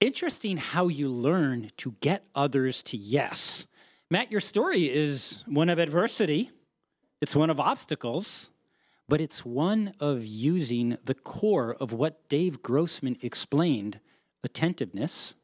Interesting 0.00 0.58
how 0.58 0.86
you 0.86 1.08
learn 1.08 1.72
to 1.78 1.96
get 2.00 2.24
others 2.32 2.84
to 2.84 2.96
yes. 2.96 3.66
Matt, 4.08 4.30
your 4.30 4.40
story 4.40 4.84
is 4.84 5.42
one 5.46 5.68
of 5.68 5.80
adversity, 5.80 6.52
it's 7.20 7.34
one 7.34 7.50
of 7.50 7.58
obstacles, 7.58 8.50
but 9.08 9.20
it's 9.20 9.44
one 9.44 9.94
of 9.98 10.24
using 10.24 10.98
the 11.04 11.14
core 11.14 11.74
of 11.80 11.92
what 11.92 12.28
Dave 12.28 12.62
Grossman 12.62 13.16
explained 13.22 13.98
attentiveness, 14.44 15.34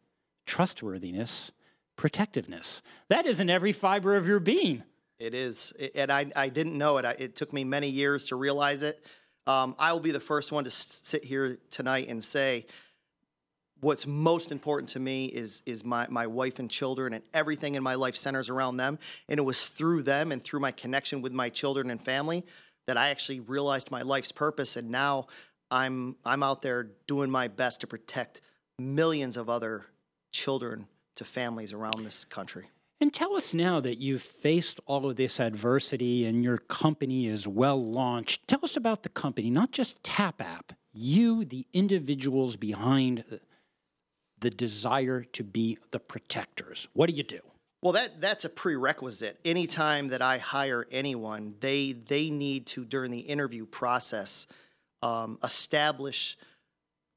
trustworthiness, 0.46 1.50
protectiveness. 1.96 2.80
That 3.08 3.26
is 3.26 3.40
in 3.40 3.50
every 3.50 3.72
fiber 3.72 4.14
of 4.14 4.24
your 4.24 4.38
being. 4.38 4.84
It 5.18 5.34
is, 5.34 5.72
and 5.96 6.12
I, 6.12 6.30
I 6.36 6.48
didn't 6.48 6.78
know 6.78 6.98
it. 6.98 7.04
It 7.18 7.34
took 7.34 7.52
me 7.52 7.64
many 7.64 7.88
years 7.88 8.26
to 8.26 8.36
realize 8.36 8.82
it. 8.82 9.04
Um, 9.48 9.74
I 9.80 9.92
will 9.92 10.00
be 10.00 10.12
the 10.12 10.20
first 10.20 10.52
one 10.52 10.64
to 10.64 10.70
sit 10.70 11.24
here 11.24 11.58
tonight 11.70 12.08
and 12.08 12.22
say, 12.22 12.66
what's 13.84 14.06
most 14.06 14.50
important 14.50 14.88
to 14.90 15.00
me 15.00 15.26
is 15.26 15.62
is 15.66 15.84
my 15.84 16.06
my 16.08 16.26
wife 16.26 16.58
and 16.58 16.70
children, 16.70 17.12
and 17.12 17.22
everything 17.32 17.74
in 17.74 17.82
my 17.82 17.94
life 17.94 18.16
centers 18.16 18.48
around 18.48 18.78
them. 18.78 18.98
And 19.28 19.38
it 19.38 19.42
was 19.42 19.66
through 19.66 20.02
them 20.02 20.32
and 20.32 20.42
through 20.42 20.60
my 20.60 20.72
connection 20.72 21.22
with 21.22 21.32
my 21.32 21.50
children 21.50 21.90
and 21.90 22.02
family 22.02 22.44
that 22.86 22.96
I 22.96 23.10
actually 23.10 23.40
realized 23.40 23.90
my 23.90 24.02
life's 24.02 24.32
purpose. 24.32 24.76
And 24.76 24.90
now 24.90 25.26
I'm 25.70 26.16
I'm 26.24 26.42
out 26.42 26.62
there 26.62 26.88
doing 27.06 27.30
my 27.30 27.48
best 27.48 27.80
to 27.82 27.86
protect 27.86 28.40
millions 28.78 29.36
of 29.36 29.48
other 29.48 29.84
children 30.32 30.86
to 31.16 31.24
families 31.24 31.72
around 31.72 32.04
this 32.04 32.24
country. 32.24 32.70
And 33.00 33.12
tell 33.12 33.34
us 33.34 33.52
now 33.52 33.80
that 33.80 33.98
you've 33.98 34.22
faced 34.22 34.80
all 34.86 35.06
of 35.06 35.16
this 35.16 35.38
adversity 35.38 36.24
and 36.24 36.42
your 36.42 36.56
company 36.56 37.26
is 37.26 37.46
well 37.46 37.84
launched. 37.84 38.48
Tell 38.48 38.60
us 38.62 38.76
about 38.76 39.02
the 39.02 39.08
company, 39.10 39.50
not 39.50 39.72
just 39.72 40.02
Tap 40.02 40.40
App, 40.40 40.72
you, 40.92 41.44
the 41.44 41.66
individuals 41.72 42.56
behind 42.56 43.24
the, 44.44 44.50
desire 44.50 45.24
to 45.32 45.42
be 45.42 45.78
the 45.90 45.98
protectors. 45.98 46.88
What 46.92 47.08
do 47.08 47.16
you 47.16 47.22
do? 47.22 47.40
Well, 47.82 47.92
that 47.92 48.20
that's 48.20 48.44
a 48.44 48.48
prerequisite. 48.48 49.38
Anytime 49.44 50.08
that 50.08 50.22
I 50.22 50.38
hire 50.38 50.86
anyone, 50.90 51.54
they 51.60 51.92
they 51.92 52.30
need 52.30 52.66
to 52.68 52.84
during 52.84 53.10
the 53.10 53.18
interview 53.18 53.66
process 53.66 54.46
um, 55.02 55.38
establish 55.44 56.38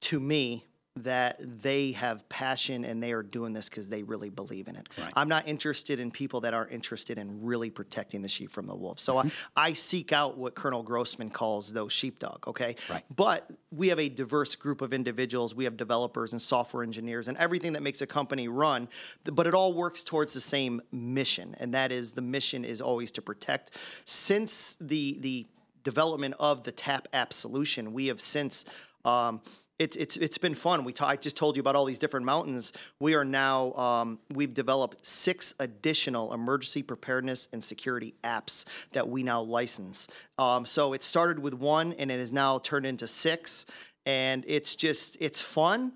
to 0.01 0.19
me 0.19 0.65
that 1.03 1.37
they 1.61 1.91
have 1.91 2.27
passion 2.29 2.85
and 2.85 3.03
they 3.03 3.11
are 3.11 3.23
doing 3.23 3.51
this 3.51 3.67
because 3.67 3.89
they 3.89 4.03
really 4.03 4.29
believe 4.29 4.67
in 4.67 4.75
it. 4.77 4.87
Right. 4.97 5.11
I'm 5.15 5.27
not 5.27 5.47
interested 5.47 5.99
in 5.99 6.11
people 6.11 6.41
that 6.41 6.53
aren't 6.53 6.71
interested 6.71 7.17
in 7.17 7.43
really 7.43 7.69
protecting 7.69 8.21
the 8.21 8.29
sheep 8.29 8.51
from 8.51 8.65
the 8.67 8.75
wolves. 8.75 9.03
So 9.03 9.17
Mm-hmm. 9.17 9.29
I, 9.55 9.67
I 9.67 9.73
seek 9.73 10.13
out 10.13 10.37
what 10.37 10.55
Colonel 10.55 10.83
Grossman 10.83 11.29
calls 11.29 11.73
those 11.73 11.91
sheepdog, 11.91 12.47
okay? 12.47 12.75
Right. 12.89 13.03
But 13.15 13.49
we 13.71 13.89
have 13.89 13.99
a 13.99 14.09
diverse 14.09 14.55
group 14.55 14.81
of 14.81 14.93
individuals. 14.93 15.53
We 15.55 15.65
have 15.65 15.75
developers 15.75 16.31
and 16.31 16.41
software 16.41 16.83
engineers 16.83 17.27
and 17.27 17.37
everything 17.37 17.73
that 17.73 17.83
makes 17.83 18.01
a 18.01 18.07
company 18.07 18.47
run, 18.47 18.87
but 19.25 19.47
it 19.47 19.53
all 19.53 19.73
works 19.73 20.03
towards 20.03 20.33
the 20.33 20.41
same 20.41 20.81
mission, 20.91 21.55
and 21.59 21.73
that 21.73 21.91
is 21.91 22.13
the 22.13 22.21
mission 22.21 22.63
is 22.63 22.81
always 22.81 23.11
to 23.11 23.21
protect. 23.21 23.71
Since 24.05 24.77
the 24.79 25.17
the 25.19 25.47
development 25.83 26.35
of 26.39 26.63
the 26.63 26.71
Tap 26.71 27.07
app 27.13 27.33
solution, 27.33 27.93
we 27.93 28.07
have 28.07 28.21
since 28.21 28.65
um, 29.05 29.41
it's 29.79 29.95
it's 29.95 30.17
it's 30.17 30.37
been 30.37 30.55
fun. 30.55 30.83
We 30.83 30.93
ta- 30.93 31.07
I 31.07 31.15
just 31.15 31.37
told 31.37 31.55
you 31.55 31.59
about 31.59 31.75
all 31.75 31.85
these 31.85 31.99
different 31.99 32.25
mountains. 32.25 32.73
We 32.99 33.13
are 33.13 33.25
now 33.25 33.73
um, 33.73 34.19
we've 34.33 34.53
developed 34.53 35.05
six 35.05 35.53
additional 35.59 36.33
emergency 36.33 36.81
preparedness 36.81 37.47
and 37.53 37.63
security 37.63 38.15
apps 38.23 38.65
that 38.93 39.07
we 39.07 39.23
now 39.23 39.41
license. 39.41 40.07
Um, 40.39 40.65
so 40.65 40.93
it 40.93 41.03
started 41.03 41.39
with 41.39 41.53
one, 41.53 41.93
and 41.93 42.11
it 42.11 42.19
has 42.19 42.33
now 42.33 42.59
turned 42.59 42.85
into 42.85 43.07
six. 43.07 43.65
And 44.05 44.45
it's 44.47 44.75
just 44.75 45.17
it's 45.19 45.41
fun, 45.41 45.91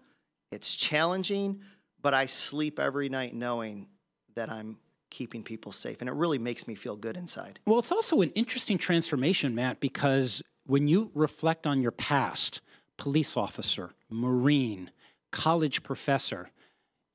it's 0.52 0.76
challenging, 0.76 1.62
but 2.02 2.14
I 2.14 2.26
sleep 2.26 2.78
every 2.78 3.10
night 3.10 3.34
knowing 3.34 3.88
that 4.36 4.52
I'm 4.52 4.78
keeping 5.10 5.44
people 5.44 5.72
safe, 5.72 6.02
and 6.02 6.10
it 6.10 6.14
really 6.14 6.38
makes 6.38 6.68
me 6.68 6.76
feel 6.76 6.96
good 6.96 7.18
inside. 7.18 7.60
Well, 7.66 7.80
it's 7.80 7.92
also 7.92 8.22
an 8.22 8.30
interesting 8.32 8.78
transformation, 8.78 9.56
Matt, 9.56 9.80
because 9.80 10.42
when 10.66 10.88
you 10.88 11.10
reflect 11.14 11.66
on 11.66 11.82
your 11.82 11.92
past, 11.92 12.62
police 13.02 13.36
officer, 13.36 13.90
Marine, 14.12 14.92
college 15.32 15.82
professor, 15.82 16.52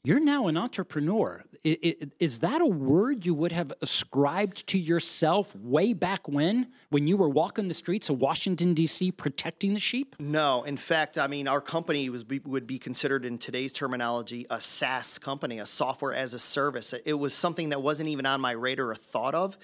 you're 0.03 0.19
now 0.19 0.49
an 0.49 0.57
entrepreneur. 0.57 1.45
Is 1.63 2.41
that 2.41 2.61
a 2.61 2.67
word 2.67 3.25
you 3.25 3.35
would 3.35 3.53
have 3.53 3.73
ascribed 3.81 4.67
to 4.67 4.79
yourself 4.79 5.55
way 5.55 5.93
back 5.93 6.27
when, 6.27 6.73
when 6.91 7.07
you 7.07 7.17
were 7.17 7.29
walking 7.29 7.69
the 7.69 7.75
streets 7.75 8.09
of 8.09 8.19
Washington, 8.19 8.75
D.C., 8.75 9.13
protecting 9.13 9.75
the 9.75 9.81
sheep? 9.81 10.17
No, 10.19 10.65
in 10.65 10.77
fact, 10.77 11.19
I 11.19 11.29
mean, 11.29 11.47
our 11.47 11.61
company 11.61 12.09
was 12.11 12.25
would 12.25 12.67
be 12.67 12.81
considered 12.81 13.25
in 13.25 13.39
today's 13.39 13.73
terminology 13.73 14.45
a 14.51 14.61
SaaS 14.61 15.21
company, 15.21 15.61
a 15.61 15.67
software 15.67 16.15
as 16.15 16.35
a 16.35 16.39
service. 16.41 16.95
It 17.05 17.15
was 17.15 17.33
something 17.33 17.69
that 17.69 17.81
wasn't 17.81 18.09
even 18.09 18.27
on 18.27 18.41
my 18.41 18.53
radar 18.53 18.91
or 18.91 18.97
thought 18.97 19.37
of. 19.37 19.57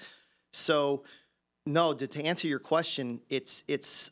So, 0.53 1.03
no, 1.65 1.93
to, 1.93 2.07
to 2.07 2.23
answer 2.23 2.47
your 2.47 2.59
question, 2.59 3.19
it's 3.29 3.65
it's 3.67 4.11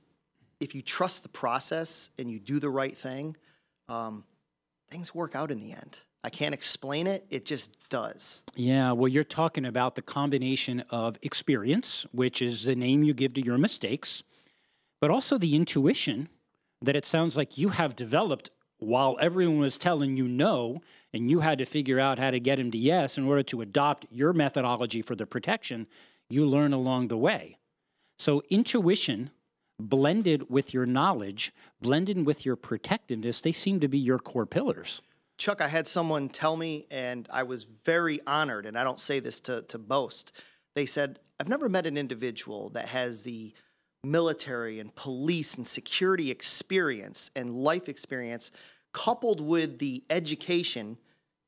if 0.61 0.75
you 0.75 0.81
trust 0.81 1.23
the 1.23 1.29
process 1.29 2.11
and 2.17 2.31
you 2.31 2.39
do 2.39 2.59
the 2.59 2.69
right 2.69 2.95
thing, 2.95 3.35
um, 3.89 4.23
things 4.89 5.13
work 5.13 5.35
out 5.35 5.51
in 5.51 5.59
the 5.59 5.71
end. 5.73 5.97
I 6.23 6.29
can't 6.29 6.53
explain 6.53 7.07
it; 7.07 7.25
it 7.31 7.45
just 7.45 7.75
does. 7.89 8.43
Yeah, 8.55 8.91
well, 8.91 9.07
you're 9.07 9.23
talking 9.23 9.65
about 9.65 9.95
the 9.95 10.03
combination 10.03 10.81
of 10.91 11.17
experience, 11.23 12.05
which 12.11 12.43
is 12.43 12.63
the 12.63 12.75
name 12.75 13.03
you 13.03 13.15
give 13.15 13.33
to 13.33 13.41
your 13.43 13.57
mistakes, 13.57 14.21
but 15.01 15.09
also 15.09 15.39
the 15.39 15.55
intuition 15.55 16.29
that 16.79 16.95
it 16.95 17.05
sounds 17.05 17.35
like 17.35 17.57
you 17.57 17.69
have 17.69 17.95
developed 17.95 18.51
while 18.77 19.17
everyone 19.19 19.59
was 19.59 19.77
telling 19.77 20.15
you 20.15 20.27
no, 20.27 20.81
and 21.11 21.29
you 21.29 21.39
had 21.39 21.57
to 21.57 21.65
figure 21.65 21.99
out 21.99 22.19
how 22.19 22.29
to 22.31 22.39
get 22.39 22.59
him 22.59 22.69
to 22.71 22.77
yes 22.77 23.17
in 23.17 23.25
order 23.25 23.43
to 23.43 23.61
adopt 23.61 24.05
your 24.11 24.31
methodology 24.31 25.01
for 25.01 25.15
the 25.15 25.25
protection 25.25 25.87
you 26.29 26.45
learn 26.45 26.71
along 26.71 27.07
the 27.07 27.17
way. 27.17 27.57
So, 28.17 28.43
intuition 28.51 29.31
blended 29.89 30.49
with 30.49 30.73
your 30.73 30.85
knowledge, 30.85 31.53
blended 31.81 32.25
with 32.25 32.45
your 32.45 32.55
protectiveness, 32.55 33.41
they 33.41 33.51
seem 33.51 33.79
to 33.79 33.87
be 33.87 33.97
your 33.97 34.19
core 34.19 34.45
pillars. 34.45 35.01
Chuck, 35.37 35.61
I 35.61 35.67
had 35.67 35.87
someone 35.87 36.29
tell 36.29 36.55
me, 36.55 36.85
and 36.91 37.27
I 37.31 37.43
was 37.43 37.63
very 37.63 38.19
honored, 38.27 38.65
and 38.65 38.77
I 38.77 38.83
don't 38.83 38.99
say 38.99 39.19
this 39.19 39.39
to, 39.41 39.63
to 39.63 39.79
boast. 39.79 40.31
They 40.75 40.85
said, 40.85 41.19
I've 41.39 41.49
never 41.49 41.67
met 41.67 41.87
an 41.87 41.97
individual 41.97 42.69
that 42.69 42.89
has 42.89 43.23
the 43.23 43.53
military 44.03 44.79
and 44.79 44.93
police 44.95 45.55
and 45.55 45.65
security 45.65 46.31
experience 46.31 47.31
and 47.35 47.55
life 47.55 47.89
experience 47.89 48.51
coupled 48.93 49.39
with 49.39 49.79
the 49.79 50.03
education 50.09 50.97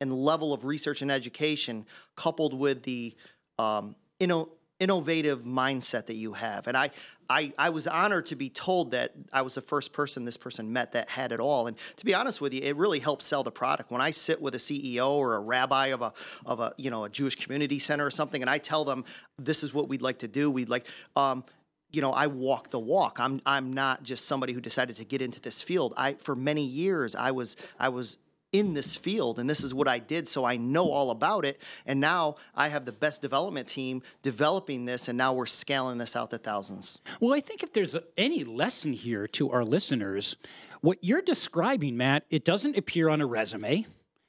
and 0.02 0.14
level 0.14 0.54
of 0.54 0.66
research 0.66 1.02
and 1.02 1.12
education 1.12 1.86
coupled 2.16 2.54
with 2.54 2.84
the 2.84 3.16
um, 3.60 3.96
inno- 4.20 4.50
innovative 4.84 5.44
mindset 5.44 6.08
that 6.08 6.16
you 6.16 6.34
have 6.34 6.68
and 6.68 6.76
I, 6.76 6.90
I 7.30 7.54
i 7.58 7.70
was 7.70 7.88
honored 7.88 8.26
to 8.28 8.36
be 8.36 8.50
told 8.50 8.92
that 8.92 9.14
i 9.32 9.42
was 9.42 9.56
the 9.56 9.62
first 9.62 9.94
person 9.94 10.26
this 10.26 10.36
person 10.36 10.74
met 10.74 10.92
that 10.92 11.08
had 11.08 11.32
it 11.32 11.40
all 11.40 11.68
and 11.68 11.78
to 11.96 12.06
be 12.06 12.14
honest 12.14 12.42
with 12.42 12.54
you 12.54 12.62
it 12.62 12.76
really 12.76 13.00
helps 13.00 13.26
sell 13.26 13.44
the 13.44 13.52
product 13.52 13.92
when 13.92 14.02
i 14.02 14.12
sit 14.12 14.42
with 14.42 14.56
a 14.56 14.58
ceo 14.58 15.12
or 15.12 15.36
a 15.36 15.40
rabbi 15.40 15.88
of 15.88 16.02
a 16.02 16.12
of 16.46 16.60
a 16.60 16.74
you 16.76 16.92
know 16.92 17.06
a 17.06 17.10
jewish 17.10 17.38
community 17.38 17.80
center 17.80 18.06
or 18.06 18.12
something 18.12 18.42
and 18.42 18.50
i 18.50 18.58
tell 18.58 18.84
them 18.84 19.06
this 19.40 19.64
is 19.64 19.74
what 19.74 19.88
we'd 19.88 20.02
like 20.02 20.20
to 20.20 20.28
do 20.28 20.52
we'd 20.52 20.70
like 20.70 20.86
um, 21.16 21.46
you 21.94 22.02
know, 22.02 22.12
I 22.12 22.26
walk 22.26 22.72
the 22.72 22.80
walk. 22.80 23.20
I'm 23.20 23.40
I'm 23.46 23.72
not 23.72 24.02
just 24.02 24.26
somebody 24.26 24.52
who 24.52 24.60
decided 24.60 24.96
to 24.96 25.06
get 25.06 25.22
into 25.22 25.40
this 25.40 25.62
field. 25.62 25.94
I 25.96 26.16
for 26.16 26.36
many 26.36 26.66
years 26.66 27.14
I 27.14 27.30
was 27.30 27.56
I 27.80 27.90
was 27.90 28.18
in 28.54 28.74
this 28.76 28.96
field 28.96 29.40
and 29.40 29.50
this 29.50 29.64
is 29.64 29.74
what 29.74 29.88
I 29.88 30.00
did 30.00 30.28
so 30.28 30.46
I 30.46 30.58
know 30.58 30.92
all 30.92 31.10
about 31.10 31.44
it 31.44 31.60
and 31.86 32.00
now 32.00 32.36
I 32.56 32.70
have 32.70 32.86
the 32.86 32.92
best 32.92 33.22
development 33.22 33.68
team 33.68 34.04
developing 34.22 34.86
this 34.86 35.08
and 35.08 35.18
now 35.18 35.34
we're 35.34 35.48
scaling 35.48 35.98
this 35.98 36.16
out 36.16 36.30
to 36.30 36.38
thousands. 36.38 37.00
Well, 37.20 37.34
I 37.34 37.42
think 37.42 37.64
if 37.64 37.74
there's 37.74 37.98
any 38.16 38.44
lesson 38.44 38.94
here 38.94 39.28
to 39.30 39.52
our 39.52 39.66
listeners, 39.66 40.36
what 40.82 41.00
you're 41.02 41.22
describing, 41.22 41.98
Matt, 41.98 42.26
it 42.30 42.46
doesn't 42.46 42.78
appear 42.78 43.10
on 43.10 43.22
a 43.22 43.26
resume. 43.26 43.88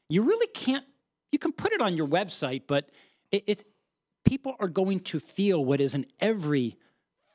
You 0.09 0.23
really 0.23 0.47
can't. 0.47 0.85
You 1.33 1.39
can 1.39 1.53
put 1.53 1.73
it 1.73 1.81
on 1.81 1.97
your 1.97 2.07
website, 2.07 2.63
but 2.67 2.89
it, 3.31 3.45
it 3.47 3.67
people 4.25 4.55
are 4.61 4.69
going 4.69 5.01
to 5.01 5.21
feel 5.21 5.65
what 5.65 5.81
is 5.81 5.95
in 5.95 6.07
every 6.21 6.79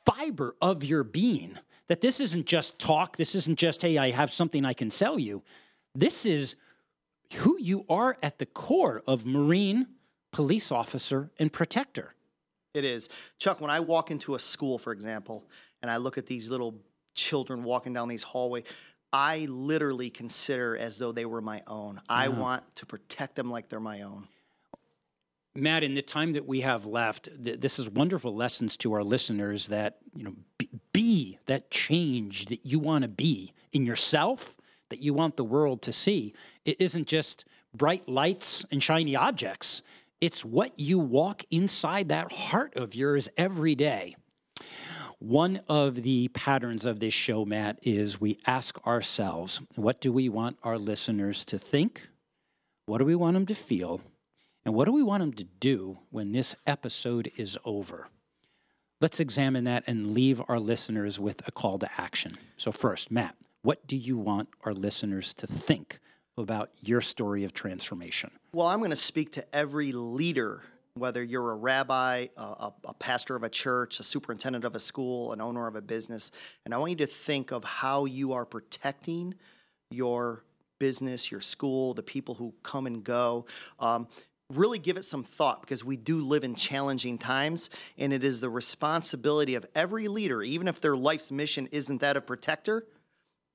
fiber 0.06 0.56
of 0.60 0.82
your 0.82 1.04
being. 1.04 1.58
That 1.88 2.00
this 2.00 2.18
isn't 2.18 2.46
just 2.46 2.78
talk. 2.78 3.16
This 3.16 3.34
isn't 3.34 3.58
just 3.58 3.82
hey, 3.82 3.98
I 3.98 4.10
have 4.10 4.32
something 4.32 4.64
I 4.64 4.72
can 4.72 4.90
sell 4.90 5.18
you. 5.18 5.42
This 5.94 6.24
is 6.24 6.56
who 7.34 7.58
you 7.58 7.84
are 7.88 8.16
at 8.22 8.38
the 8.38 8.46
core 8.46 9.02
of 9.06 9.24
Marine 9.24 9.86
police 10.32 10.70
officer 10.70 11.30
and 11.38 11.52
protector. 11.52 12.14
It 12.74 12.84
is. 12.84 13.08
Chuck, 13.38 13.60
when 13.60 13.70
I 13.70 13.80
walk 13.80 14.10
into 14.10 14.34
a 14.34 14.38
school, 14.38 14.78
for 14.78 14.92
example, 14.92 15.44
and 15.82 15.90
I 15.90 15.96
look 15.96 16.18
at 16.18 16.26
these 16.26 16.48
little 16.48 16.76
children 17.14 17.64
walking 17.64 17.92
down 17.92 18.08
these 18.08 18.22
hallways, 18.22 18.64
I 19.12 19.46
literally 19.50 20.10
consider 20.10 20.76
as 20.76 20.98
though 20.98 21.10
they 21.10 21.24
were 21.24 21.40
my 21.40 21.62
own. 21.66 22.00
I 22.08 22.28
want 22.28 22.62
to 22.76 22.86
protect 22.86 23.34
them 23.34 23.50
like 23.50 23.68
they're 23.68 23.80
my 23.80 24.02
own. 24.02 24.28
Matt, 25.56 25.82
in 25.82 25.94
the 25.94 26.02
time 26.02 26.32
that 26.34 26.46
we 26.46 26.60
have 26.60 26.86
left, 26.86 27.28
th- 27.44 27.58
this 27.58 27.80
is 27.80 27.88
wonderful 27.88 28.34
lessons 28.34 28.76
to 28.78 28.92
our 28.92 29.02
listeners 29.02 29.66
that, 29.66 29.98
you 30.14 30.22
know, 30.22 30.34
be, 30.58 30.68
be 30.92 31.38
that 31.46 31.72
change 31.72 32.46
that 32.46 32.64
you 32.64 32.78
want 32.78 33.02
to 33.02 33.08
be 33.08 33.52
in 33.72 33.84
yourself, 33.84 34.59
that 34.90 35.00
you 35.00 35.14
want 35.14 35.36
the 35.36 35.44
world 35.44 35.82
to 35.82 35.92
see. 35.92 36.34
It 36.64 36.80
isn't 36.80 37.08
just 37.08 37.44
bright 37.74 38.08
lights 38.08 38.64
and 38.70 38.82
shiny 38.82 39.16
objects, 39.16 39.82
it's 40.20 40.44
what 40.44 40.78
you 40.78 40.98
walk 40.98 41.44
inside 41.50 42.08
that 42.10 42.30
heart 42.30 42.76
of 42.76 42.94
yours 42.94 43.30
every 43.38 43.74
day. 43.74 44.16
One 45.18 45.60
of 45.68 46.02
the 46.02 46.28
patterns 46.28 46.84
of 46.84 47.00
this 47.00 47.14
show, 47.14 47.44
Matt, 47.44 47.78
is 47.82 48.20
we 48.20 48.38
ask 48.46 48.86
ourselves, 48.86 49.60
what 49.76 50.00
do 50.00 50.12
we 50.12 50.28
want 50.28 50.58
our 50.62 50.78
listeners 50.78 51.44
to 51.46 51.58
think? 51.58 52.08
What 52.86 52.98
do 52.98 53.04
we 53.04 53.14
want 53.14 53.34
them 53.34 53.46
to 53.46 53.54
feel? 53.54 54.00
And 54.64 54.74
what 54.74 54.86
do 54.86 54.92
we 54.92 55.02
want 55.02 55.20
them 55.20 55.32
to 55.34 55.44
do 55.44 55.98
when 56.10 56.32
this 56.32 56.54
episode 56.66 57.30
is 57.36 57.58
over? 57.64 58.08
Let's 59.00 59.20
examine 59.20 59.64
that 59.64 59.84
and 59.86 60.12
leave 60.12 60.42
our 60.48 60.58
listeners 60.58 61.18
with 61.18 61.46
a 61.48 61.52
call 61.52 61.78
to 61.78 61.88
action. 61.98 62.36
So, 62.56 62.70
first, 62.70 63.10
Matt, 63.10 63.36
what 63.62 63.86
do 63.86 63.96
you 63.96 64.16
want 64.16 64.48
our 64.64 64.72
listeners 64.72 65.34
to 65.34 65.46
think 65.46 66.00
about 66.38 66.70
your 66.80 67.00
story 67.00 67.44
of 67.44 67.52
transformation? 67.52 68.30
Well, 68.52 68.66
I'm 68.66 68.78
going 68.78 68.90
to 68.90 68.96
speak 68.96 69.32
to 69.32 69.54
every 69.54 69.92
leader, 69.92 70.62
whether 70.94 71.22
you're 71.22 71.52
a 71.52 71.56
rabbi, 71.56 72.28
a, 72.36 72.72
a, 72.84 72.94
pastor 72.94 73.36
of 73.36 73.42
a 73.42 73.48
church, 73.48 74.00
a 74.00 74.02
superintendent 74.02 74.64
of 74.64 74.74
a 74.74 74.80
school, 74.80 75.32
an 75.32 75.40
owner 75.40 75.66
of 75.66 75.76
a 75.76 75.82
business, 75.82 76.30
and 76.64 76.72
I 76.72 76.78
want 76.78 76.90
you 76.90 76.96
to 76.98 77.06
think 77.06 77.52
of 77.52 77.64
how 77.64 78.06
you 78.06 78.32
are 78.32 78.46
protecting 78.46 79.34
your 79.90 80.44
business, 80.78 81.30
your 81.30 81.42
school, 81.42 81.92
the 81.92 82.02
people 82.02 82.34
who 82.34 82.54
come 82.62 82.86
and 82.86 83.04
go. 83.04 83.44
Um, 83.78 84.08
really 84.50 84.78
give 84.78 84.96
it 84.96 85.04
some 85.04 85.22
thought 85.22 85.60
because 85.60 85.84
we 85.84 85.96
do 85.96 86.20
live 86.20 86.42
in 86.42 86.54
challenging 86.54 87.18
times, 87.18 87.70
and 87.98 88.12
it 88.12 88.24
is 88.24 88.40
the 88.40 88.48
responsibility 88.48 89.54
of 89.54 89.66
every 89.74 90.08
leader, 90.08 90.42
even 90.42 90.66
if 90.66 90.80
their 90.80 90.96
life's 90.96 91.30
mission 91.30 91.68
isn't 91.70 92.00
that 92.00 92.16
of 92.16 92.26
protector 92.26 92.86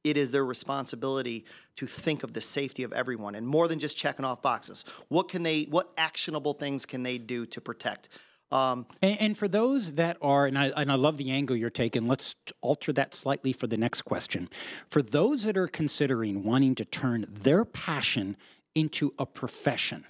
it 0.06 0.16
is 0.16 0.32
their 0.32 0.46
responsibility 0.46 1.44
to 1.76 1.88
think 1.88 2.24
of 2.24 2.32
the 2.32 2.40
safety 2.40 2.84
of 2.84 2.94
everyone 2.94 3.36
and 3.36 3.46
more 3.46 3.68
than 3.68 3.80
just 3.80 3.98
checking 3.98 4.24
off 4.24 4.42
boxes 4.42 4.86
what 5.10 5.28
can 5.28 5.44
they 5.44 5.64
what 5.64 5.92
actionable 5.98 6.54
things 6.54 6.86
can 6.86 7.04
they 7.04 7.18
do 7.18 7.46
to 7.46 7.60
protect 7.60 8.08
Um, 8.52 8.86
and, 9.02 9.20
and, 9.20 9.38
for 9.38 9.48
those 9.48 9.96
that 9.96 10.18
are, 10.22 10.46
and 10.46 10.58
I, 10.58 10.68
and 10.78 10.92
I 10.92 10.96
love 10.96 11.18
the 11.18 11.32
angle 11.32 11.56
you're 11.58 11.72
taking, 11.72 12.08
let's 12.08 12.36
alter 12.62 12.94
that 12.94 13.16
slightly 13.16 13.52
for 13.52 13.66
the 13.68 13.76
next 13.76 14.04
question. 14.04 14.50
For 14.88 15.02
those 15.02 15.46
that 15.46 15.58
are 15.58 15.68
considering 15.68 16.44
wanting 16.44 16.76
to 16.76 16.86
turn 16.86 17.26
their 17.28 17.66
passion 17.66 18.38
into 18.76 19.14
a 19.18 19.26
profession, 19.26 20.06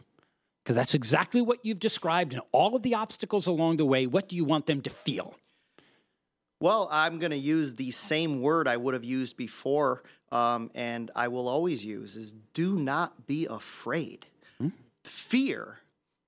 because 0.64 0.76
that's 0.76 0.94
exactly 0.94 1.42
what 1.42 1.60
you've 1.64 1.80
described 1.80 2.34
and 2.34 2.42
all 2.52 2.76
of 2.76 2.84
the 2.84 2.94
obstacles 2.94 3.48
along 3.48 3.78
the 3.78 3.86
way, 3.86 4.06
what 4.06 4.28
do 4.28 4.36
you 4.36 4.44
want 4.44 4.66
them 4.66 4.82
to 4.82 4.90
feel? 4.90 5.36
Well, 6.60 6.88
I'm 6.92 7.20
going 7.20 7.32
to 7.32 7.38
use 7.38 7.76
the 7.76 7.92
same 7.92 8.42
word 8.42 8.68
I 8.68 8.78
would 8.78 8.94
have 8.94 9.04
used 9.04 9.36
before, 9.36 10.04
um, 10.32 10.72
and 10.74 11.12
I 11.16 11.28
will 11.28 11.48
always 11.48 11.84
use 11.84 12.16
is 12.16 12.34
do 12.54 12.80
not 12.80 13.28
be 13.28 13.46
afraid. 13.46 14.26
Hmm? 14.58 14.70
Fear 15.04 15.80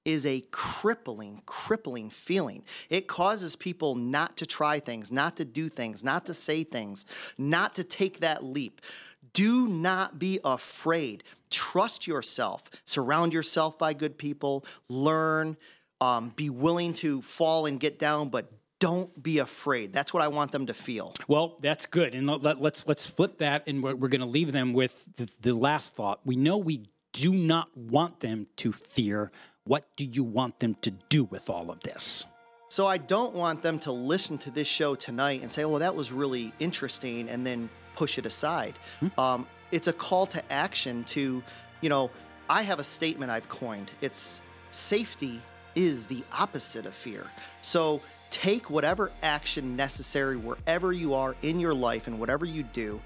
is 0.03 0.25
a 0.25 0.41
crippling, 0.51 1.41
crippling 1.45 2.09
feeling. 2.09 2.63
It 2.89 3.07
causes 3.07 3.57
people 3.57 3.95
not 3.95 4.37
to 4.37 4.45
try 4.45 4.79
things, 4.79 5.11
not 5.11 5.35
to 5.35 5.45
do 5.45 5.67
things, 5.67 6.01
not 6.03 6.25
to 6.27 6.33
say 6.33 6.63
things, 6.63 7.05
not 7.37 7.75
to 7.75 7.83
take 7.83 8.21
that 8.21 8.43
leap. 8.43 8.81
Do 9.33 9.67
not 9.67 10.17
be 10.17 10.39
afraid. 10.45 11.23
Trust 11.49 12.07
yourself. 12.07 12.69
Surround 12.85 13.33
yourself 13.33 13.77
by 13.77 13.93
good 13.93 14.17
people. 14.17 14.65
Learn. 14.89 15.57
Um, 15.99 16.31
be 16.35 16.49
willing 16.49 16.93
to 16.95 17.21
fall 17.23 17.65
and 17.65 17.79
get 17.79 17.97
down, 17.97 18.29
but 18.29 18.51
don't 18.79 19.21
be 19.21 19.39
afraid. 19.39 19.91
That's 19.93 20.13
what 20.13 20.21
I 20.23 20.27
want 20.27 20.51
them 20.51 20.67
to 20.67 20.73
feel. 20.73 21.13
Well, 21.27 21.57
that's 21.61 21.85
good. 21.85 22.13
And 22.13 22.27
let, 22.27 22.45
us 22.45 22.57
let's, 22.59 22.87
let's 22.87 23.05
flip 23.05 23.37
that, 23.39 23.67
and 23.67 23.81
we're, 23.81 23.95
we're 23.95 24.07
going 24.07 24.21
to 24.21 24.27
leave 24.27 24.51
them 24.51 24.73
with 24.73 24.93
the, 25.15 25.29
the 25.41 25.53
last 25.53 25.95
thought. 25.95 26.19
We 26.25 26.35
know 26.35 26.57
we 26.57 26.89
do 27.13 27.33
not 27.33 27.75
want 27.75 28.19
them 28.19 28.47
to 28.57 28.71
fear. 28.71 29.31
What 29.63 29.85
do 29.95 30.05
you 30.05 30.23
want 30.23 30.59
them 30.59 30.75
to 30.81 30.91
do 30.91 31.23
with 31.23 31.49
all 31.49 31.71
of 31.71 31.79
this? 31.81 32.25
So 32.69 32.85
I 32.85 32.97
don't 32.97 33.33
want 33.33 33.61
them 33.61 33.79
to 33.79 33.91
listen 33.91 34.37
to 34.39 34.51
this 34.51 34.67
show 34.67 34.93
tonight 34.93 35.41
and 35.41 35.51
say, 35.51 35.63
"Well, 35.65 35.79
that 35.79 35.95
was 35.95 36.11
really 36.11 36.53
interesting," 36.59 37.29
and 37.29 37.45
then 37.45 37.69
push 37.95 38.17
it 38.17 38.25
aside. 38.25 38.77
Hmm. 38.99 39.19
Um, 39.19 39.47
it's 39.71 39.87
a 39.87 39.93
call 39.93 40.27
to 40.27 40.51
action. 40.51 41.03
To, 41.05 41.41
you 41.81 41.89
know, 41.89 42.11
I 42.49 42.61
have 42.63 42.79
a 42.79 42.83
statement 42.83 43.31
I've 43.31 43.47
coined. 43.49 43.91
It's 44.01 44.41
safety 44.71 45.41
is 45.75 46.05
the 46.07 46.23
opposite 46.37 46.85
of 46.85 46.93
fear. 46.93 47.25
So 47.61 48.01
take 48.29 48.69
whatever 48.69 49.11
action 49.23 49.75
necessary 49.75 50.37
wherever 50.37 50.91
you 50.91 51.13
are 51.13 51.35
in 51.41 51.59
your 51.59 51.73
life 51.73 52.07
and 52.07 52.19
whatever 52.19 52.45
you 52.45 52.63
do 52.63 52.99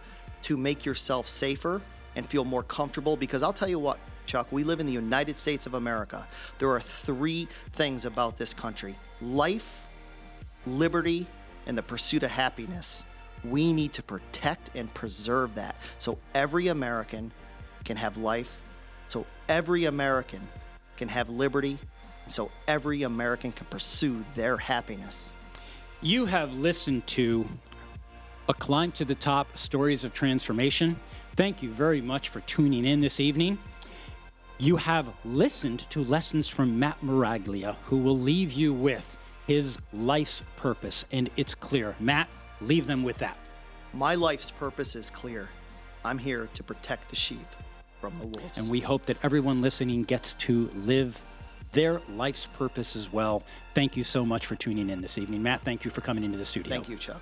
to 0.43 0.57
make 0.57 0.85
yourself 0.85 1.29
safer 1.29 1.81
and 2.15 2.27
feel 2.27 2.45
more 2.45 2.63
comfortable. 2.63 3.15
Because 3.15 3.43
I'll 3.43 3.53
tell 3.53 3.69
you 3.69 3.79
what, 3.79 3.99
Chuck, 4.25 4.47
we 4.51 4.63
live 4.63 4.79
in 4.79 4.85
the 4.85 4.93
United 4.93 5.37
States 5.37 5.65
of 5.65 5.73
America. 5.73 6.27
There 6.59 6.69
are 6.71 6.79
three 6.79 7.47
things 7.73 8.05
about 8.05 8.37
this 8.37 8.53
country 8.53 8.95
life, 9.21 9.85
liberty, 10.65 11.27
and 11.65 11.77
the 11.77 11.83
pursuit 11.83 12.23
of 12.23 12.31
happiness. 12.31 13.05
We 13.43 13.73
need 13.73 13.93
to 13.93 14.03
protect 14.03 14.75
and 14.75 14.93
preserve 14.93 15.55
that 15.55 15.75
so 15.99 16.17
every 16.35 16.67
American 16.67 17.31
can 17.83 17.97
have 17.97 18.17
life, 18.17 18.55
so 19.07 19.25
every 19.49 19.85
American 19.85 20.47
can 20.97 21.07
have 21.07 21.29
liberty, 21.29 21.79
so 22.31 22.51
every 22.67 23.03
American 23.03 23.51
can 23.51 23.65
pursue 23.67 24.23
their 24.35 24.57
happiness. 24.57 25.33
You 26.01 26.25
have 26.25 26.53
listened 26.53 27.05
to 27.07 27.47
A 28.49 28.53
Climb 28.53 28.91
to 28.93 29.05
the 29.05 29.15
Top 29.15 29.57
Stories 29.57 30.03
of 30.03 30.13
Transformation. 30.13 30.99
Thank 31.35 31.61
you 31.61 31.69
very 31.69 32.01
much 32.01 32.29
for 32.29 32.39
tuning 32.41 32.85
in 32.85 33.01
this 33.01 33.19
evening. 33.19 33.59
You 34.57 34.77
have 34.77 35.07
listened 35.25 35.85
to 35.89 36.03
lessons 36.03 36.47
from 36.47 36.79
Matt 36.79 37.01
Miraglia, 37.01 37.75
who 37.85 37.97
will 37.97 38.17
leave 38.17 38.51
you 38.51 38.73
with 38.73 39.17
his 39.47 39.77
life's 39.91 40.43
purpose. 40.55 41.05
And 41.11 41.29
it's 41.35 41.55
clear. 41.55 41.95
Matt, 41.99 42.29
leave 42.59 42.87
them 42.87 43.03
with 43.03 43.17
that. 43.19 43.37
My 43.93 44.15
life's 44.15 44.51
purpose 44.51 44.95
is 44.95 45.09
clear. 45.09 45.49
I'm 46.05 46.17
here 46.17 46.49
to 46.53 46.63
protect 46.63 47.09
the 47.09 47.15
sheep 47.15 47.47
from 47.99 48.17
the 48.19 48.25
wolves. 48.25 48.57
And 48.57 48.69
we 48.69 48.79
hope 48.79 49.05
that 49.05 49.17
everyone 49.23 49.61
listening 49.61 50.03
gets 50.03 50.33
to 50.33 50.69
live 50.73 51.21
their 51.71 52.01
life's 52.15 52.45
purpose 52.47 52.95
as 52.95 53.11
well. 53.11 53.43
Thank 53.73 53.95
you 53.95 54.03
so 54.03 54.25
much 54.25 54.45
for 54.45 54.55
tuning 54.55 54.89
in 54.89 55.01
this 55.01 55.17
evening. 55.17 55.43
Matt, 55.43 55.61
thank 55.61 55.85
you 55.85 55.91
for 55.91 56.01
coming 56.01 56.23
into 56.23 56.37
the 56.37 56.45
studio. 56.45 56.69
Thank 56.69 56.89
you, 56.89 56.97
Chuck. 56.97 57.21